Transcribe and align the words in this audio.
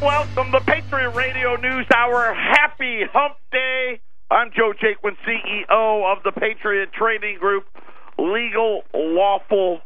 welcome 0.00 0.50
to 0.52 0.60
Patriot 0.60 1.10
Radio 1.10 1.56
News 1.56 1.86
Hour. 1.94 2.34
Happy 2.34 3.02
Hump 3.12 3.36
Day. 3.52 4.00
I'm 4.30 4.50
Joe 4.56 4.72
Jaquin, 4.72 5.16
CEO 5.26 6.12
of 6.12 6.22
the 6.24 6.32
Patriot 6.32 6.90
Trading 6.92 7.38
Group. 7.38 7.64
Legal, 8.18 8.82
lawful, 8.94 9.80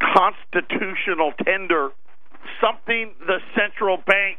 constitutional 0.00 1.32
tender. 1.44 1.90
Something 2.60 3.14
the 3.26 3.38
central 3.56 3.98
bank 3.98 4.38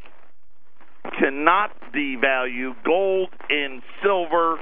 cannot 1.19 1.71
devalue. 1.93 2.75
Gold 2.83 3.29
and 3.49 3.81
silver. 4.03 4.57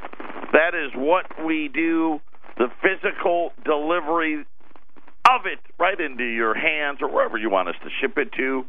That 0.52 0.76
is 0.76 0.92
what 0.96 1.26
we 1.46 1.70
do. 1.74 2.20
The 2.58 2.68
physical 2.82 3.52
delivery 3.66 4.46
of 5.30 5.46
it 5.46 5.60
right 5.80 6.00
into 6.00 6.26
your 6.26 6.54
hands 6.54 7.00
or 7.02 7.10
wherever 7.10 7.38
you 7.38 7.50
want 7.50 7.70
us 7.70 7.76
to 7.84 7.90
ship 8.02 8.18
it 8.18 8.32
to. 8.34 8.66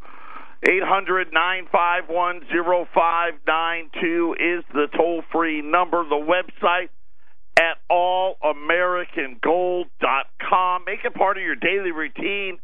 800 0.67 1.31
951 1.33 2.41
is 4.41 4.65
the 4.73 4.89
toll 4.97 5.23
free 5.31 5.61
number. 5.61 6.03
The 6.05 6.17
website 6.17 6.89
at 7.59 7.77
allamericangold.com. 7.91 10.85
Make 10.87 11.05
it 11.05 11.13
part 11.15 11.37
of 11.37 11.43
your 11.43 11.57
daily 11.57 11.91
routine. 11.93 12.59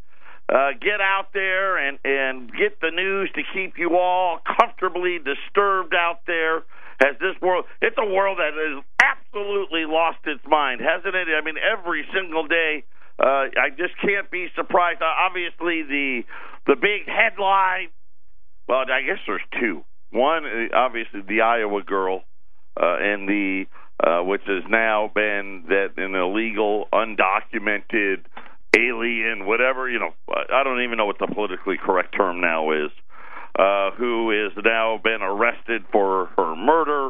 Uh, 0.48 0.70
get 0.80 1.00
out 1.00 1.28
there 1.32 1.77
and, 1.77 1.98
and 2.05 2.50
get 2.52 2.80
the 2.80 2.91
news 2.91 3.30
to 3.36 3.42
keep 3.55 3.78
you 3.78 3.96
all 3.96 4.41
comfortably 4.58 5.19
disturbed 5.19 5.94
out 5.94 6.22
there 6.27 6.64
as 7.02 7.16
this 7.20 7.41
world 7.41 7.64
it's 7.80 7.96
a 7.98 8.05
world 8.05 8.38
that 8.38 8.52
has 8.52 8.84
absolutely 9.00 9.86
lost 9.86 10.19
its 10.27 10.44
mind 10.46 10.80
hasn't 10.80 11.14
it 11.14 11.28
i 11.32 11.41
mean 11.41 11.56
every 11.56 12.05
single 12.12 12.46
day 12.46 12.84
uh, 13.19 13.48
i 13.56 13.70
just 13.70 13.96
can't 14.02 14.30
be 14.30 14.48
surprised 14.55 15.00
uh, 15.00 15.06
obviously 15.06 15.82
the 15.82 16.22
the 16.66 16.77
big 16.77 17.06
headline 17.06 17.88
well 18.69 18.80
i 18.80 19.02
guess 19.02 19.19
there's 19.27 19.41
two 19.60 19.82
one 20.11 20.44
uh, 20.44 20.77
obviously 20.77 21.20
the 21.28 21.41
iowa 21.41 21.83
girl 21.83 22.22
uh, 22.80 22.97
and 23.00 23.28
the 23.28 23.64
uh, 24.03 24.22
which 24.22 24.42
has 24.47 24.62
now 24.70 25.11
been 25.14 25.64
that 25.69 25.88
an 25.98 26.14
illegal 26.14 26.86
undocumented 26.92 28.25
alien, 28.77 29.47
whatever, 29.47 29.88
you 29.91 29.98
know, 29.98 30.14
I 30.28 30.62
don't 30.62 30.83
even 30.83 30.97
know 30.97 31.06
what 31.06 31.19
the 31.19 31.27
politically 31.27 31.77
correct 31.77 32.14
term 32.16 32.41
now 32.41 32.70
is, 32.72 32.91
uh, 33.58 33.91
who 33.92 34.31
is 34.31 34.53
now 34.64 35.00
been 35.03 35.22
arrested 35.22 35.83
for 35.92 36.31
her 36.36 36.56
murder. 36.56 37.08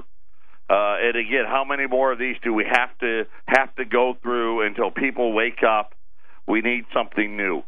Uh, 0.69 0.97
and 1.03 1.17
again, 1.17 1.45
how 1.47 1.65
many 1.65 1.87
more 1.87 2.13
of 2.13 2.19
these 2.19 2.37
do 2.43 2.55
we 2.55 2.65
have 2.65 2.97
to 3.01 3.25
have 3.47 3.75
to 3.77 3.85
go 3.85 4.15
through 4.23 4.67
until 4.67 4.91
people 4.91 5.33
wake 5.33 5.63
up? 5.67 5.95
We 6.47 6.61
need 6.61 6.85
something 6.95 7.37
new, 7.37 7.63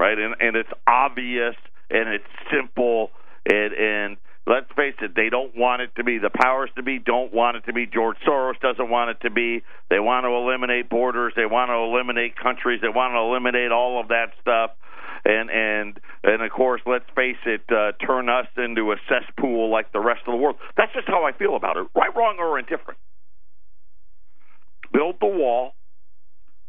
right? 0.00 0.18
And 0.18 0.34
and 0.40 0.56
it's 0.56 0.72
obvious 0.88 1.54
and 1.90 2.08
it's 2.08 2.24
simple 2.50 3.10
and 3.44 3.74
and 3.74 4.16
let's 4.46 4.66
face 4.74 4.94
it, 5.02 5.12
they 5.14 5.28
don't 5.28 5.54
want 5.54 5.82
it 5.82 5.90
to 5.96 6.02
be. 6.02 6.18
The 6.18 6.30
powers 6.30 6.70
to 6.76 6.82
be 6.82 6.98
don't 6.98 7.32
want 7.32 7.58
it 7.58 7.66
to 7.66 7.72
be. 7.72 7.86
George 7.86 8.16
Soros 8.26 8.58
doesn't 8.60 8.88
want 8.88 9.10
it 9.10 9.20
to 9.22 9.30
be. 9.30 9.62
They 9.90 10.00
want 10.00 10.24
to 10.24 10.30
eliminate 10.30 10.88
borders. 10.88 11.34
They 11.36 11.46
want 11.46 11.68
to 11.68 11.76
eliminate 11.76 12.34
countries. 12.36 12.80
They 12.80 12.88
want 12.88 13.12
to 13.12 13.20
eliminate 13.20 13.70
all 13.70 14.00
of 14.00 14.08
that 14.08 14.32
stuff. 14.40 14.70
And 15.22 15.50
and 15.50 16.00
and 16.24 16.42
of 16.42 16.50
course, 16.50 16.80
let's 16.86 17.04
face 17.14 17.36
it, 17.44 17.60
uh, 17.68 17.92
turn 18.04 18.30
us 18.30 18.46
into 18.56 18.92
a 18.92 18.96
cesspool 19.06 19.70
like 19.70 19.92
the 19.92 20.00
rest 20.00 20.22
of 20.26 20.32
the 20.32 20.40
world. 20.40 20.56
That's 20.78 20.92
just 20.94 21.08
how 21.08 21.24
I 21.26 21.32
feel 21.32 21.56
about 21.56 21.76
it, 21.76 21.86
right, 21.94 22.14
wrong, 22.16 22.36
or 22.38 22.58
indifferent. 22.58 22.98
Build 24.92 25.16
the 25.20 25.26
wall, 25.26 25.74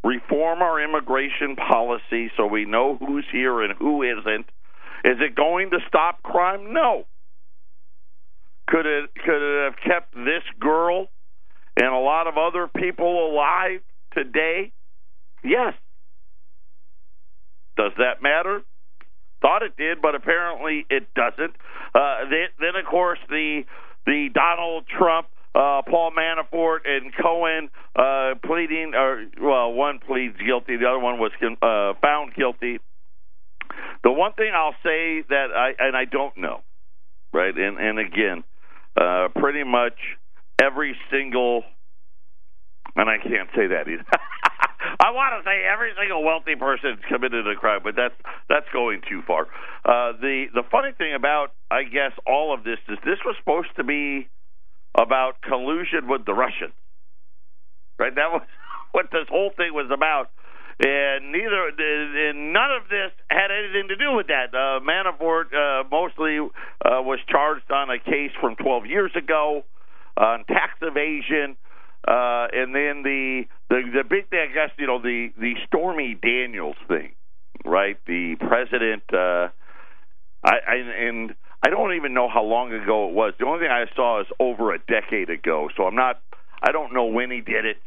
reform 0.03 0.61
our 0.61 0.81
immigration 0.81 1.55
policy 1.55 2.31
so 2.35 2.45
we 2.45 2.65
know 2.65 2.97
who's 2.97 3.25
here 3.31 3.61
and 3.61 3.73
who 3.77 4.03
isn't. 4.03 4.45
Is 5.03 5.17
it 5.19 5.35
going 5.35 5.71
to 5.71 5.79
stop 5.87 6.21
crime? 6.23 6.73
No. 6.73 7.05
Could 8.67 8.85
it 8.85 9.09
could 9.15 9.41
it 9.41 9.63
have 9.65 9.75
kept 9.83 10.13
this 10.13 10.43
girl 10.59 11.07
and 11.75 11.87
a 11.87 11.97
lot 11.97 12.27
of 12.27 12.35
other 12.37 12.67
people 12.67 13.31
alive 13.31 13.81
today? 14.13 14.71
Yes. 15.43 15.73
Does 17.77 17.91
that 17.97 18.21
matter? 18.21 18.61
Thought 19.41 19.63
it 19.63 19.75
did, 19.75 20.01
but 20.01 20.13
apparently 20.13 20.85
it 20.89 21.07
doesn't. 21.15 21.55
Uh, 21.95 22.29
then, 22.29 22.47
then, 22.59 22.75
of 22.79 22.85
course, 22.89 23.19
the 23.27 23.63
the 24.05 24.29
Donald 24.33 24.85
Trump, 24.87 25.27
uh, 25.53 25.81
Paul 25.89 26.11
Manafort, 26.17 26.79
and 26.85 27.11
Cohen 27.21 27.69
uh, 27.95 28.35
pleading, 28.45 28.93
or 28.95 29.25
well, 29.41 29.73
one 29.73 29.99
pleads 29.99 30.37
guilty, 30.45 30.77
the 30.77 30.87
other 30.87 30.99
one 30.99 31.19
was 31.19 31.31
uh, 31.41 31.99
found 32.01 32.33
guilty. 32.35 32.79
The 34.03 34.11
one 34.11 34.33
thing 34.33 34.51
I'll 34.55 34.75
say 34.83 35.23
that 35.29 35.47
I 35.55 35.71
and 35.77 35.95
I 35.95 36.05
don't 36.05 36.37
know, 36.37 36.61
right? 37.33 37.55
And 37.55 37.77
and 37.77 37.99
again, 37.99 38.43
uh, 38.95 39.27
pretty 39.35 39.63
much 39.63 39.97
every 40.61 40.95
single, 41.11 41.63
and 42.95 43.09
I 43.09 43.17
can't 43.17 43.49
say 43.55 43.67
that 43.67 43.87
either. 43.87 44.05
I 44.99 45.11
want 45.11 45.37
to 45.37 45.47
say 45.47 45.63
every 45.63 45.91
single 45.99 46.23
wealthy 46.23 46.55
person 46.55 46.97
committed 47.07 47.47
a 47.47 47.55
crime, 47.55 47.81
but 47.83 47.95
that's 47.95 48.15
that's 48.49 48.65
going 48.73 49.01
too 49.07 49.21
far. 49.27 49.47
Uh, 49.85 50.13
the 50.19 50.45
the 50.53 50.63
funny 50.71 50.91
thing 50.97 51.13
about 51.13 51.53
I 51.69 51.83
guess 51.83 52.11
all 52.25 52.53
of 52.53 52.63
this 52.63 52.79
is 52.89 52.97
this 53.05 53.19
was 53.25 53.35
supposed 53.39 53.69
to 53.77 53.83
be 53.83 54.27
about 54.95 55.41
collusion 55.41 56.07
with 56.07 56.25
the 56.25 56.33
Russians, 56.33 56.73
right? 57.97 58.13
That 58.13 58.31
was 58.31 58.41
what 58.91 59.05
this 59.11 59.27
whole 59.29 59.51
thing 59.55 59.73
was 59.73 59.89
about 59.91 60.29
and 60.83 61.31
neither 61.31 61.69
and 61.69 62.53
none 62.53 62.71
of 62.71 62.89
this 62.89 63.11
had 63.29 63.51
anything 63.51 63.87
to 63.89 63.95
do 63.95 64.15
with 64.15 64.27
that. 64.27 64.49
Uh, 64.53 64.79
Manafort 64.81 65.53
uh, 65.53 65.83
mostly 65.91 66.39
uh, 66.39 67.01
was 67.01 67.19
charged 67.29 67.69
on 67.71 67.89
a 67.91 67.99
case 67.99 68.31
from 68.39 68.55
12 68.55 68.87
years 68.87 69.11
ago 69.15 69.63
on 70.17 70.43
tax 70.45 70.73
evasion, 70.81 71.55
uh, 72.07 72.47
and 72.51 72.73
then 72.73 73.03
the, 73.03 73.43
the 73.69 73.81
the 73.93 74.03
big 74.03 74.29
thing, 74.29 74.39
I 74.49 74.53
guess, 74.53 74.71
you 74.77 74.87
know, 74.87 74.99
the 74.99 75.29
the 75.37 75.53
Stormy 75.67 76.17
Daniels 76.19 76.77
thing, 76.87 77.13
right? 77.63 77.97
The 78.07 78.35
president, 78.39 79.03
uh, 79.13 79.49
I, 80.43 80.55
I 80.67 80.75
and 80.75 81.35
I 81.63 81.69
don't 81.69 81.93
even 81.95 82.13
know 82.13 82.27
how 82.27 82.43
long 82.43 82.73
ago 82.73 83.09
it 83.09 83.13
was. 83.13 83.33
The 83.39 83.45
only 83.45 83.59
thing 83.59 83.71
I 83.71 83.85
saw 83.95 84.21
is 84.21 84.27
over 84.39 84.73
a 84.73 84.79
decade 84.79 85.29
ago, 85.29 85.69
so 85.77 85.83
I'm 85.83 85.95
not. 85.95 86.19
I 86.63 86.71
don't 86.71 86.93
know 86.93 87.05
when 87.05 87.31
he 87.31 87.41
did 87.41 87.65
it. 87.65 87.77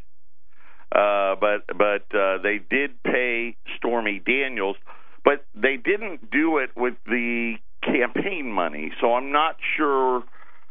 Uh, 0.95 1.35
but 1.35 1.65
but 1.77 2.17
uh, 2.17 2.37
they 2.41 2.59
did 2.69 3.03
pay 3.03 3.57
Stormy 3.77 4.21
Daniels, 4.25 4.77
but 5.25 5.45
they 5.53 5.75
didn't 5.75 6.31
do 6.31 6.59
it 6.59 6.69
with 6.77 6.93
the 7.05 7.55
campaign 7.83 8.49
money. 8.49 8.91
So 9.01 9.13
I'm 9.13 9.31
not 9.31 9.57
sure. 9.75 10.23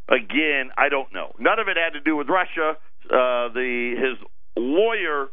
Again, 0.09 0.71
I 0.77 0.89
don't 0.91 1.13
know. 1.15 1.33
None 1.39 1.59
of 1.59 1.69
it 1.69 1.77
had 1.77 1.95
to 1.95 2.01
do 2.01 2.17
with 2.17 2.29
Russia. 2.29 2.77
Uh, 3.05 3.53
the 3.53 3.95
his 3.97 4.27
lawyer 4.57 5.29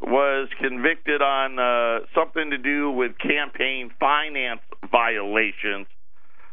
was 0.00 0.48
convicted 0.60 1.22
on 1.22 1.58
uh, 1.58 2.06
something 2.14 2.50
to 2.50 2.58
do 2.58 2.90
with 2.90 3.12
campaign 3.18 3.90
finance 3.98 4.60
violations, 4.90 5.86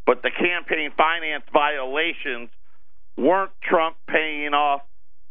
but 0.05 0.21
the 0.21 0.31
campaign 0.31 0.91
finance 0.97 1.43
violations 1.51 2.49
weren't 3.17 3.51
Trump 3.61 3.95
paying 4.07 4.53
off 4.53 4.81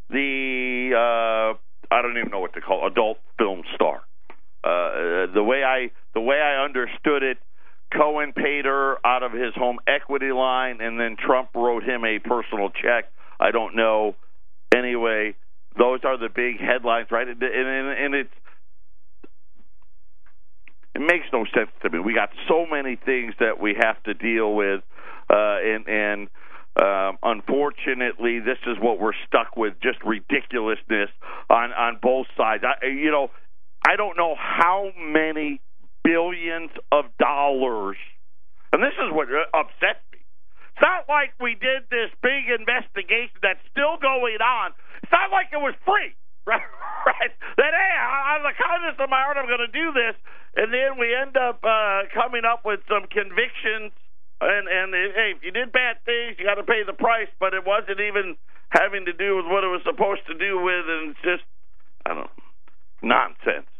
the 0.09 0.91
uh, 0.95 1.57
I 1.93 2.03
don't 2.03 2.17
even 2.17 2.31
know 2.31 2.41
what 2.41 2.55
to 2.55 2.61
call 2.61 2.87
it, 2.87 2.93
adult 2.93 3.19
film 3.39 3.63
star. 3.75 4.03
Uh, 4.65 5.33
the 5.35 5.43
way 5.43 5.63
I 5.65 5.91
the 6.15 6.21
way 6.21 6.37
I 6.37 6.65
understood 6.65 7.23
it, 7.23 7.39
Cohen 7.93 8.33
paid 8.33 8.65
her 8.65 9.05
out 9.05 9.23
of 9.23 9.33
his 9.33 9.55
home 9.55 9.79
equity 9.87 10.33
line, 10.33 10.81
and 10.81 10.99
then 10.99 11.17
Trump 11.17 11.51
wrote 11.55 11.83
him 11.83 12.05
a 12.05 12.19
personal 12.19 12.71
check. 12.71 13.11
I 13.41 13.51
don't 13.51 13.75
know. 13.75 14.15
Anyway, 14.75 15.35
those 15.77 16.01
are 16.05 16.17
the 16.17 16.29
big 16.29 16.61
headlines, 16.61 17.09
right? 17.11 17.27
And, 17.27 17.43
and, 17.43 17.89
and 18.05 18.15
it's 18.15 18.35
it 20.95 21.01
makes 21.01 21.27
no 21.33 21.45
sense 21.55 21.71
to 21.83 21.91
me. 21.91 21.99
We 21.99 22.15
got 22.15 22.31
so 22.49 22.67
many 22.71 22.97
things 22.97 23.35
that 23.41 23.61
we 23.61 23.75
have 23.81 24.03
to 24.05 24.15
deal 24.15 24.55
with, 24.55 24.83
uh, 25.31 25.59
and 25.63 25.89
and 25.89 26.29
um, 26.81 27.19
unfortunately, 27.23 28.41
this 28.41 28.59
is 28.67 28.77
what 28.81 28.99
we're 29.01 29.17
stuck 29.27 29.57
with: 29.57 29.75
just 29.83 29.99
ridiculousness 30.05 31.11
on 31.51 31.73
on 31.73 31.99
both 32.01 32.27
sides. 32.37 32.65
I, 32.65 32.87
you 32.87 33.11
know, 33.11 33.31
I 33.87 33.97
don't 33.97 34.17
know 34.17 34.35
how 34.39 34.91
many 34.99 35.61
billions 36.05 36.71
of 36.91 37.07
dollars, 37.19 37.97
and 38.73 38.83
this 38.83 38.95
is 38.97 39.13
what 39.13 39.29
upsets 39.53 40.01
me. 40.13 40.21
It's 40.73 40.81
not 40.81 41.05
like 41.09 41.37
we 41.41 41.53
did 41.53 41.89
this 41.93 42.09
big 42.23 42.49
investigation 42.49 43.37
that's 43.45 43.61
still 43.71 44.01
going 44.01 44.41
on. 44.41 44.73
It's 45.03 45.13
not 45.13 45.29
like 45.29 45.53
it 45.53 45.61
was 45.61 45.77
free, 45.85 46.17
right? 46.49 46.65
right? 47.07 47.33
That 47.61 47.73
hey, 47.77 47.93
out 48.01 48.41
of 48.41 48.49
the 48.49 48.57
kindness 48.57 48.97
of 48.97 49.11
my 49.13 49.21
heart, 49.21 49.37
I'm 49.37 49.45
going 49.45 49.65
to 49.65 49.73
do 49.73 49.93
this, 49.93 50.17
and 50.57 50.73
then 50.73 50.99
we 50.99 51.15
end 51.15 51.37
up 51.37 51.61
uh, 51.65 52.09
coming 52.13 52.45
up 52.45 52.65
with 52.65 52.81
some 52.89 53.09
convictions 53.09 53.93
and 54.43 54.67
and 54.69 54.91
hey, 54.93 55.35
if 55.37 55.43
you 55.43 55.53
did 55.53 55.71
bad 55.71 56.03
things, 56.05 56.37
you 56.39 56.45
got 56.45 56.57
to 56.57 56.67
pay 56.67 56.83
the 56.85 56.93
price. 56.93 57.31
But 57.39 57.55
it 57.55 57.65
wasn't 57.65 58.01
even 58.01 58.37
having 58.71 59.07
to 59.07 59.13
do 59.13 59.37
with 59.37 59.47
what 59.47 59.63
it 59.63 59.71
was 59.71 59.83
supposed 59.85 60.27
to 60.27 60.35
do 60.35 60.61
with, 60.61 60.85
and 60.89 61.11
it's 61.11 61.23
just 61.23 61.45
I 62.07 62.15
don't 62.15 62.27
know, 62.27 62.43
nonsense. 63.03 63.71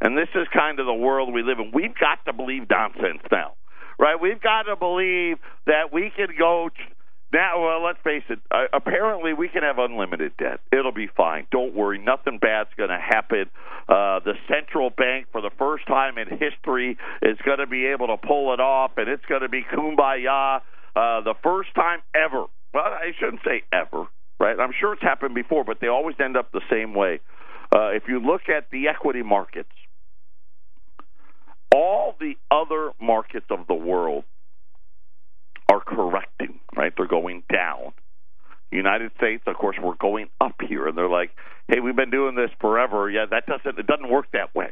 And 0.00 0.16
this 0.16 0.28
is 0.34 0.48
kind 0.52 0.80
of 0.80 0.86
the 0.86 0.96
world 0.96 1.32
we 1.32 1.42
live 1.42 1.58
in. 1.58 1.72
We've 1.74 1.96
got 1.96 2.24
to 2.24 2.32
believe 2.32 2.68
nonsense 2.68 3.24
now, 3.30 3.56
right? 3.98 4.16
We've 4.20 4.40
got 4.40 4.64
to 4.64 4.76
believe 4.76 5.36
that 5.66 5.92
we 5.92 6.12
can 6.14 6.28
go. 6.38 6.70
Now, 7.32 7.62
well, 7.62 7.84
let's 7.84 8.00
face 8.02 8.24
it. 8.28 8.40
Uh, 8.50 8.64
apparently, 8.72 9.32
we 9.32 9.48
can 9.48 9.62
have 9.62 9.78
unlimited 9.78 10.32
debt. 10.36 10.60
It'll 10.72 10.92
be 10.92 11.06
fine. 11.06 11.46
Don't 11.52 11.74
worry. 11.74 11.98
Nothing 11.98 12.38
bad's 12.38 12.70
going 12.76 12.90
to 12.90 12.98
happen. 12.98 13.46
Uh, 13.88 14.18
the 14.20 14.34
central 14.48 14.90
bank, 14.90 15.26
for 15.30 15.40
the 15.40 15.50
first 15.56 15.86
time 15.86 16.18
in 16.18 16.26
history, 16.28 16.98
is 17.22 17.38
going 17.44 17.58
to 17.58 17.68
be 17.68 17.86
able 17.86 18.08
to 18.08 18.16
pull 18.16 18.52
it 18.52 18.58
off, 18.58 18.92
and 18.96 19.08
it's 19.08 19.24
going 19.26 19.42
to 19.42 19.48
be 19.48 19.62
kumbaya. 19.62 20.60
Uh, 20.96 21.20
the 21.20 21.34
first 21.42 21.72
time 21.76 22.00
ever. 22.14 22.46
Well, 22.74 22.84
I 22.84 23.12
shouldn't 23.18 23.42
say 23.44 23.62
ever, 23.72 24.06
right? 24.40 24.58
I'm 24.58 24.72
sure 24.78 24.92
it's 24.92 25.02
happened 25.02 25.36
before, 25.36 25.62
but 25.62 25.78
they 25.80 25.86
always 25.86 26.16
end 26.18 26.36
up 26.36 26.50
the 26.50 26.62
same 26.68 26.94
way. 26.94 27.20
Uh, 27.74 27.90
if 27.90 28.04
you 28.08 28.18
look 28.18 28.48
at 28.48 28.70
the 28.72 28.88
equity 28.88 29.22
markets, 29.22 29.70
all 31.72 32.16
the 32.18 32.34
other 32.50 32.90
markets 33.00 33.46
of 33.50 33.68
the 33.68 33.74
world 33.74 34.24
correcting, 35.90 36.60
right? 36.76 36.92
They're 36.96 37.06
going 37.06 37.42
down. 37.52 37.92
United 38.70 39.10
States, 39.16 39.42
of 39.46 39.56
course, 39.56 39.76
we're 39.82 39.96
going 39.96 40.28
up 40.40 40.54
here, 40.66 40.86
and 40.86 40.96
they're 40.96 41.08
like, 41.08 41.30
"Hey, 41.66 41.80
we've 41.80 41.96
been 41.96 42.10
doing 42.10 42.36
this 42.36 42.50
forever. 42.60 43.10
Yeah, 43.10 43.26
that 43.30 43.46
doesn't 43.46 43.78
it 43.78 43.86
doesn't 43.86 44.08
work 44.08 44.26
that 44.32 44.54
way, 44.54 44.70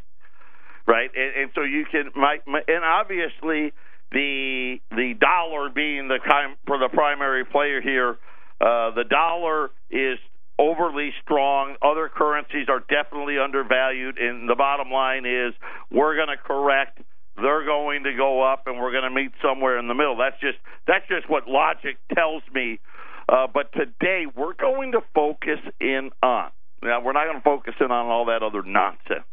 right?" 0.86 1.10
And, 1.14 1.42
and 1.42 1.50
so 1.54 1.62
you 1.62 1.84
can, 1.90 2.10
my, 2.14 2.38
my, 2.46 2.62
and 2.68 2.84
obviously 2.84 3.72
the 4.12 4.80
the 4.90 5.14
dollar 5.18 5.68
being 5.68 6.08
the 6.08 6.18
kind 6.24 6.56
for 6.66 6.78
the 6.78 6.88
primary 6.88 7.44
player 7.44 7.80
here, 7.80 8.18
uh, 8.60 8.94
the 8.94 9.04
dollar 9.08 9.70
is 9.90 10.18
overly 10.58 11.12
strong. 11.22 11.76
Other 11.82 12.08
currencies 12.08 12.68
are 12.68 12.80
definitely 12.80 13.38
undervalued, 13.38 14.18
and 14.18 14.48
the 14.48 14.54
bottom 14.54 14.90
line 14.90 15.26
is 15.26 15.54
we're 15.90 16.16
going 16.16 16.28
to 16.28 16.36
correct 16.36 17.00
they're 17.40 17.64
going 17.64 18.04
to 18.04 18.14
go 18.14 18.42
up 18.42 18.66
and 18.66 18.78
we're 18.78 18.92
going 18.92 19.04
to 19.04 19.10
meet 19.10 19.32
somewhere 19.42 19.78
in 19.78 19.88
the 19.88 19.94
middle. 19.94 20.16
That's 20.16 20.38
just 20.40 20.58
that's 20.86 21.06
just 21.08 21.28
what 21.28 21.48
logic 21.48 21.96
tells 22.14 22.42
me. 22.52 22.80
Uh, 23.28 23.46
but 23.52 23.72
today 23.72 24.24
we're 24.34 24.54
going 24.54 24.92
to 24.92 25.00
focus 25.14 25.60
in 25.80 26.10
on. 26.22 26.50
Now 26.82 27.02
we're 27.02 27.12
not 27.12 27.26
going 27.26 27.38
to 27.38 27.44
focus 27.44 27.74
in 27.80 27.90
on 27.90 28.06
all 28.06 28.26
that 28.26 28.42
other 28.42 28.62
nonsense. 28.62 29.26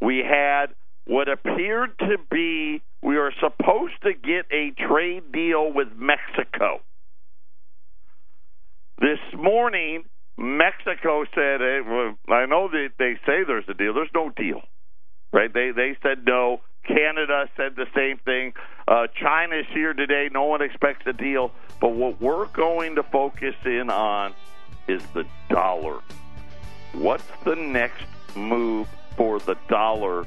We 0.00 0.18
had 0.18 0.66
what 1.06 1.28
appeared 1.28 1.98
to 2.00 2.16
be 2.30 2.82
we 3.02 3.16
were 3.16 3.32
supposed 3.40 3.94
to 4.02 4.12
get 4.12 4.46
a 4.50 4.72
trade 4.88 5.32
deal 5.32 5.72
with 5.72 5.88
Mexico. 5.96 6.80
This 8.98 9.20
morning, 9.36 10.04
Mexico 10.38 11.24
said, 11.34 11.60
hey, 11.60 11.80
well, 11.86 12.14
I 12.28 12.46
know 12.46 12.68
that 12.68 12.88
they 12.98 13.14
say 13.26 13.44
there's 13.46 13.64
a 13.68 13.74
deal. 13.74 13.94
There's 13.94 14.10
no 14.14 14.30
deal 14.30 14.62
right? 15.32 15.52
They 15.52 15.70
they 15.70 15.96
said 16.02 16.24
no. 16.26 16.60
Canada 16.86 17.48
said 17.56 17.74
the 17.74 17.86
same 17.94 18.18
thing. 18.18 18.52
Uh, 18.86 19.08
China's 19.20 19.66
here 19.72 19.92
today. 19.92 20.28
No 20.32 20.44
one 20.44 20.62
expects 20.62 21.04
a 21.06 21.12
deal. 21.12 21.50
But 21.80 21.94
what 21.94 22.20
we're 22.20 22.46
going 22.46 22.94
to 22.94 23.02
focus 23.02 23.54
in 23.64 23.90
on 23.90 24.34
is 24.86 25.02
the 25.12 25.24
dollar. 25.50 26.00
What's 26.92 27.26
the 27.44 27.56
next 27.56 28.04
move 28.36 28.88
for 29.16 29.40
the 29.40 29.56
dollar? 29.68 30.26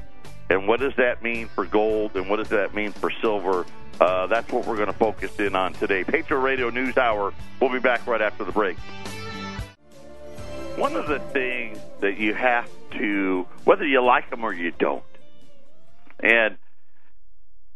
And 0.50 0.68
what 0.68 0.80
does 0.80 0.94
that 0.96 1.22
mean 1.22 1.48
for 1.48 1.64
gold? 1.64 2.16
And 2.16 2.28
what 2.28 2.36
does 2.36 2.50
that 2.50 2.74
mean 2.74 2.92
for 2.92 3.10
silver? 3.10 3.64
Uh, 4.00 4.26
that's 4.26 4.50
what 4.52 4.66
we're 4.66 4.76
going 4.76 4.88
to 4.88 4.92
focus 4.92 5.38
in 5.38 5.54
on 5.54 5.72
today. 5.74 6.04
Patriot 6.04 6.40
Radio 6.40 6.70
News 6.70 6.96
Hour. 6.96 7.32
We'll 7.60 7.70
be 7.70 7.78
back 7.78 8.06
right 8.06 8.20
after 8.20 8.44
the 8.44 8.52
break. 8.52 8.76
One 10.80 10.96
of 10.96 11.08
the 11.08 11.18
things 11.18 11.78
that 12.00 12.16
you 12.16 12.32
have 12.32 12.66
to, 12.92 13.46
whether 13.64 13.84
you 13.84 14.02
like 14.02 14.32
him 14.32 14.42
or 14.42 14.54
you 14.54 14.70
don't, 14.70 15.04
and 16.18 16.56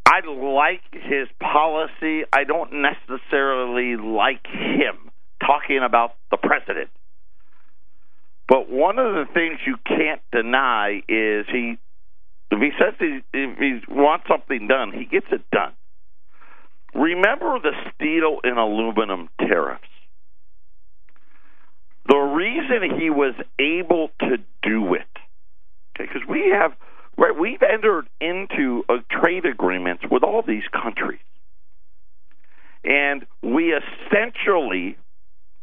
I 0.07 0.21
like 0.27 0.81
his 0.91 1.29
policy. 1.39 2.25
I 2.33 2.45
don't 2.45 2.81
necessarily 2.81 3.97
like 3.97 4.47
him 4.47 5.11
talking 5.39 5.81
about 5.85 6.15
the 6.31 6.39
president. 6.39 6.89
But 8.49 8.71
one 8.71 8.99
of 8.99 9.13
the 9.13 9.27
things 9.35 9.59
you 9.67 9.77
can't 9.87 10.23
deny 10.33 11.03
is 11.07 11.45
he, 11.53 11.77
if 12.51 12.59
he 12.59 12.71
says 12.79 12.95
he, 12.99 13.21
if 13.35 13.59
he 13.59 13.81
wants 13.87 14.25
something 14.29 14.67
done, 14.67 14.93
he 14.93 15.05
gets 15.05 15.27
it 15.31 15.43
done. 15.51 15.75
Remember 16.95 17.59
the 17.59 17.73
steel 17.95 18.41
and 18.45 18.59
aluminum 18.59 19.29
tariffs. 19.39 19.94
The 22.09 22.17
reason 22.17 22.99
he 23.01 23.11
was 23.11 23.35
able 23.59 24.11
to 24.21 24.39
do 24.63 24.95
it, 24.95 25.07
because 25.99 26.17
okay, 26.23 26.33
we 26.33 26.51
have, 26.53 26.73
right, 27.17 27.37
we've 27.39 27.63
entered 27.63 28.09
into 28.21 28.85
a 28.89 28.99
trade 29.11 29.47
agreements 29.47 30.05
with 30.11 30.23
all 30.23 30.43
these 30.47 30.65
countries, 30.73 31.21
and 32.85 33.27
we 33.43 33.73
essentially 33.75 34.99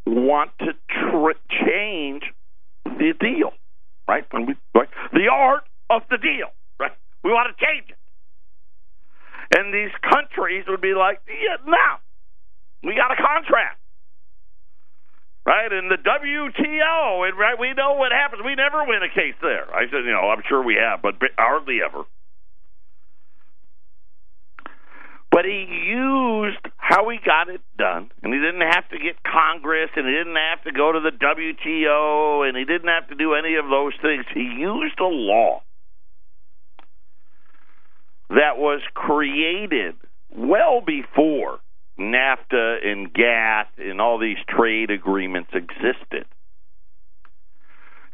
want 0.06 0.50
to 0.58 0.72
tr- 0.90 1.38
change 1.64 2.24
the 2.84 3.14
deal, 3.20 3.52
right? 4.08 4.24
We, 4.32 4.56
right? 4.74 4.88
The 5.12 5.28
art 5.32 5.64
of 5.90 6.02
the 6.10 6.18
deal, 6.18 6.48
right? 6.80 6.92
We 7.22 7.30
want 7.30 7.56
to 7.56 7.64
change 7.64 7.90
it. 7.90 7.98
And 9.56 9.72
these 9.72 9.92
countries 10.02 10.64
would 10.68 10.80
be 10.80 10.94
like, 10.94 11.20
yeah, 11.28 11.56
now 11.66 11.98
we 12.82 12.94
got 12.96 13.12
a 13.12 13.16
contract 13.16 13.78
right? 15.46 15.72
And 15.72 15.90
the 15.90 15.96
WTO, 15.96 17.28
and 17.28 17.38
right, 17.38 17.58
we 17.58 17.72
know 17.74 17.94
what 17.94 18.12
happens. 18.12 18.42
We 18.44 18.54
never 18.54 18.84
win 18.86 19.02
a 19.02 19.12
case 19.12 19.34
there. 19.42 19.72
I 19.74 19.84
said, 19.86 20.04
you 20.04 20.12
know, 20.12 20.30
I'm 20.30 20.42
sure 20.48 20.62
we 20.62 20.76
have, 20.76 21.02
but 21.02 21.14
hardly 21.36 21.78
ever. 21.84 22.04
But 25.32 25.46
he 25.46 25.64
used 25.88 26.60
how 26.76 27.08
he 27.08 27.16
got 27.24 27.48
it 27.48 27.62
done, 27.78 28.10
and 28.22 28.34
he 28.34 28.38
didn't 28.38 28.68
have 28.68 28.86
to 28.90 28.98
get 28.98 29.16
Congress, 29.24 29.88
and 29.96 30.06
he 30.06 30.12
didn't 30.12 30.36
have 30.36 30.62
to 30.64 30.72
go 30.72 30.92
to 30.92 31.00
the 31.00 31.10
WTO, 31.10 32.46
and 32.46 32.56
he 32.56 32.66
didn't 32.66 32.88
have 32.88 33.08
to 33.08 33.14
do 33.14 33.32
any 33.32 33.56
of 33.56 33.64
those 33.70 33.94
things. 34.02 34.26
He 34.34 34.42
used 34.42 35.00
a 35.00 35.08
law 35.08 35.62
that 38.28 38.58
was 38.58 38.82
created 38.92 39.94
well 40.36 40.82
before 40.82 41.60
NAFTA 42.02 42.86
and 42.86 43.12
GATT 43.12 43.68
and 43.78 44.00
all 44.00 44.18
these 44.18 44.38
trade 44.48 44.90
agreements 44.90 45.50
existed. 45.54 46.26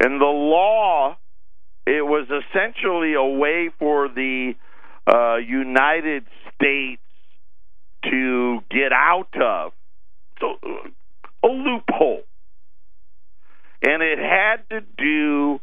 And 0.00 0.20
the 0.20 0.26
law, 0.26 1.16
it 1.86 2.04
was 2.04 2.26
essentially 2.28 3.14
a 3.14 3.24
way 3.24 3.70
for 3.78 4.08
the 4.08 4.54
uh, 5.06 5.36
United 5.36 6.24
States 6.54 7.02
to 8.04 8.60
get 8.70 8.92
out 8.92 9.34
of 9.40 9.72
a 11.42 11.46
loophole. 11.46 12.22
And 13.82 14.02
it 14.02 14.18
had 14.18 14.68
to 14.70 14.80
do 14.96 15.60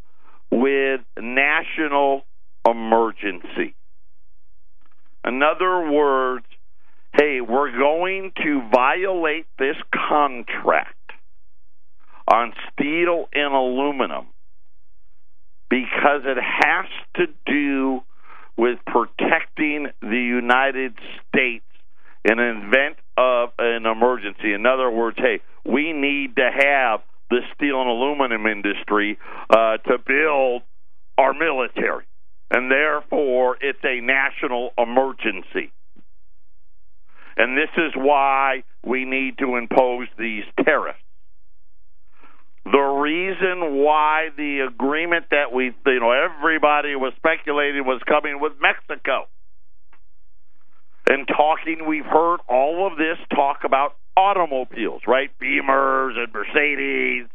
with 0.51 1.01
national 1.19 2.23
emergency. 2.67 3.75
In 5.25 5.41
other 5.41 5.91
words, 5.91 6.45
hey, 7.17 7.41
we're 7.41 7.71
going 7.77 8.31
to 8.43 8.67
violate 8.71 9.45
this 9.57 9.75
contract 10.09 10.93
on 12.31 12.53
steel 12.71 13.27
and 13.33 13.53
aluminum 13.53 14.27
because 15.69 16.21
it 16.25 16.37
has 16.37 16.85
to 17.15 17.25
do 17.45 18.01
with 18.57 18.79
protecting 18.85 19.87
the 20.01 20.07
United 20.07 20.93
States 21.27 21.65
in 22.23 22.39
an 22.39 22.67
event 22.67 22.97
of 23.17 23.49
an 23.59 23.85
emergency. 23.85 24.53
In 24.53 24.65
other 24.65 24.89
words, 24.89 25.17
hey, 25.19 25.41
we 25.65 25.93
need 25.93 26.35
to 26.37 26.49
have 26.51 27.01
the 27.29 27.39
steel 27.55 27.81
and 27.81 27.89
aluminum 27.89 28.45
industry 28.45 29.17
uh, 29.49 29.77
to 29.77 29.97
build 30.05 30.63
our 31.17 31.33
military. 31.33 32.05
And 32.51 32.71
therefore, 32.71 33.57
it's 33.59 33.83
a 33.83 34.01
national 34.01 34.71
emergency. 34.77 35.71
And 37.37 37.57
this 37.57 37.69
is 37.77 37.91
why 37.95 38.63
we 38.85 39.05
need 39.05 39.37
to 39.39 39.55
impose 39.57 40.07
these 40.17 40.43
tariffs. 40.63 40.99
The 42.65 42.79
reason 42.79 43.83
why 43.83 44.29
the 44.35 44.67
agreement 44.67 45.25
that 45.31 45.51
we, 45.53 45.65
you 45.85 45.99
know, 45.99 46.11
everybody 46.11 46.95
was 46.95 47.13
speculating 47.17 47.85
was 47.85 48.01
coming 48.07 48.39
with 48.39 48.53
Mexico. 48.59 49.27
And 51.07 51.27
talking, 51.27 51.85
we've 51.87 52.05
heard 52.05 52.37
all 52.49 52.87
of 52.87 52.97
this 52.97 53.17
talk 53.35 53.59
about 53.63 53.95
automobiles, 54.17 55.01
right? 55.05 55.29
Beamers 55.39 56.17
and 56.17 56.33
Mercedes. 56.33 57.29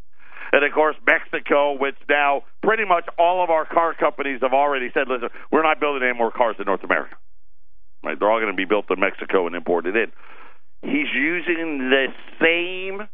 And 0.53 0.65
of 0.65 0.73
course, 0.73 0.97
Mexico, 1.07 1.79
which 1.79 1.95
now 2.09 2.43
pretty 2.63 2.85
much 2.85 3.05
all 3.17 3.45
of 3.45 3.51
our 3.51 3.65
car 3.67 3.95
companies 3.95 4.41
have 4.43 4.53
already 4.53 4.91
said, 4.93 5.07
listen, 5.07 5.29
we're 5.53 5.63
not 5.63 5.79
building 5.79 6.03
any 6.03 6.19
more 6.19 6.33
cars 6.33 6.57
in 6.59 6.65
North 6.65 6.83
America. 6.83 7.15
Right? 8.03 8.19
They're 8.19 8.31
all 8.31 8.41
going 8.41 8.53
to 8.53 8.57
be 8.57 8.65
built 8.65 8.87
in 8.91 9.01
Mexico 9.01 9.47
and 9.47 9.55
imported 9.55 9.97
in. 9.97 10.13
He's 10.83 11.13
using 11.15 11.91
the 11.91 12.07
same 12.41 13.07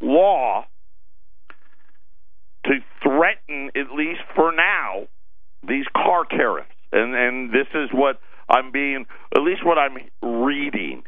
law 0.00 0.64
to 2.64 2.72
threaten, 3.02 3.70
at 3.76 3.94
least 3.94 4.20
for 4.34 4.52
now, 4.52 5.06
these 5.66 5.84
car 5.94 6.24
tariffs. 6.28 6.68
And 6.92 7.14
and 7.14 7.50
this 7.50 7.68
is 7.74 7.90
what 7.92 8.18
I'm 8.48 8.72
being, 8.72 9.06
at 9.34 9.42
least 9.42 9.64
what 9.64 9.78
I'm 9.78 9.96
reading, 10.22 11.04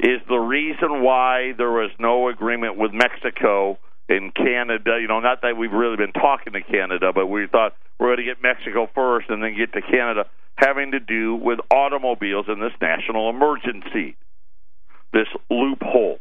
is 0.00 0.20
the 0.28 0.38
reason 0.38 1.02
why 1.02 1.52
there 1.56 1.70
was 1.70 1.90
no 2.00 2.28
agreement 2.28 2.76
with 2.76 2.92
Mexico 2.92 3.78
and 4.08 4.34
Canada. 4.34 4.98
You 5.00 5.06
know, 5.06 5.20
not 5.20 5.42
that 5.42 5.56
we've 5.56 5.72
really 5.72 5.96
been 5.96 6.12
talking 6.12 6.52
to 6.54 6.62
Canada, 6.62 7.12
but 7.14 7.26
we 7.26 7.46
thought 7.46 7.76
we're 7.98 8.08
going 8.08 8.26
to 8.26 8.34
get 8.34 8.42
Mexico 8.42 8.88
first 8.94 9.30
and 9.30 9.42
then 9.42 9.56
get 9.56 9.72
to 9.74 9.82
Canada, 9.82 10.24
having 10.60 10.92
to 10.92 11.00
do 11.00 11.34
with 11.34 11.58
automobiles 11.72 12.46
in 12.48 12.60
this 12.60 12.72
national 12.80 13.30
emergency, 13.30 14.16
this 15.12 15.28
loophole. 15.48 16.18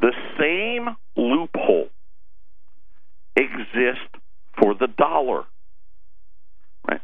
The 0.00 0.12
same 0.38 0.96
loophole 1.16 1.90
exists 3.36 4.08
for 4.58 4.74
the 4.74 4.88
dollar. 4.88 5.44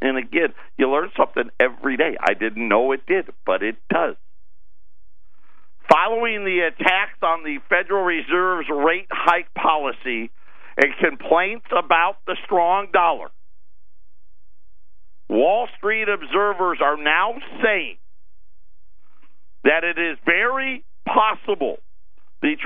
And 0.00 0.18
again, 0.18 0.54
you 0.76 0.90
learn 0.90 1.10
something 1.16 1.50
every 1.60 1.96
day. 1.96 2.16
I 2.20 2.34
didn't 2.34 2.68
know 2.68 2.92
it 2.92 3.06
did, 3.06 3.26
but 3.46 3.62
it 3.62 3.76
does. 3.92 4.16
Following 5.90 6.44
the 6.44 6.68
attacks 6.68 7.18
on 7.22 7.44
the 7.44 7.58
Federal 7.68 8.04
Reserve's 8.04 8.68
rate 8.68 9.06
hike 9.10 9.52
policy 9.54 10.30
and 10.76 10.92
complaints 11.00 11.66
about 11.76 12.16
the 12.26 12.36
strong 12.44 12.88
dollar, 12.92 13.30
Wall 15.28 15.68
Street 15.76 16.08
observers 16.08 16.78
are 16.82 16.96
now 16.96 17.34
saying 17.62 17.96
that 19.64 19.84
it 19.84 19.98
is 19.98 20.18
very 20.24 20.84
possible 21.06 21.78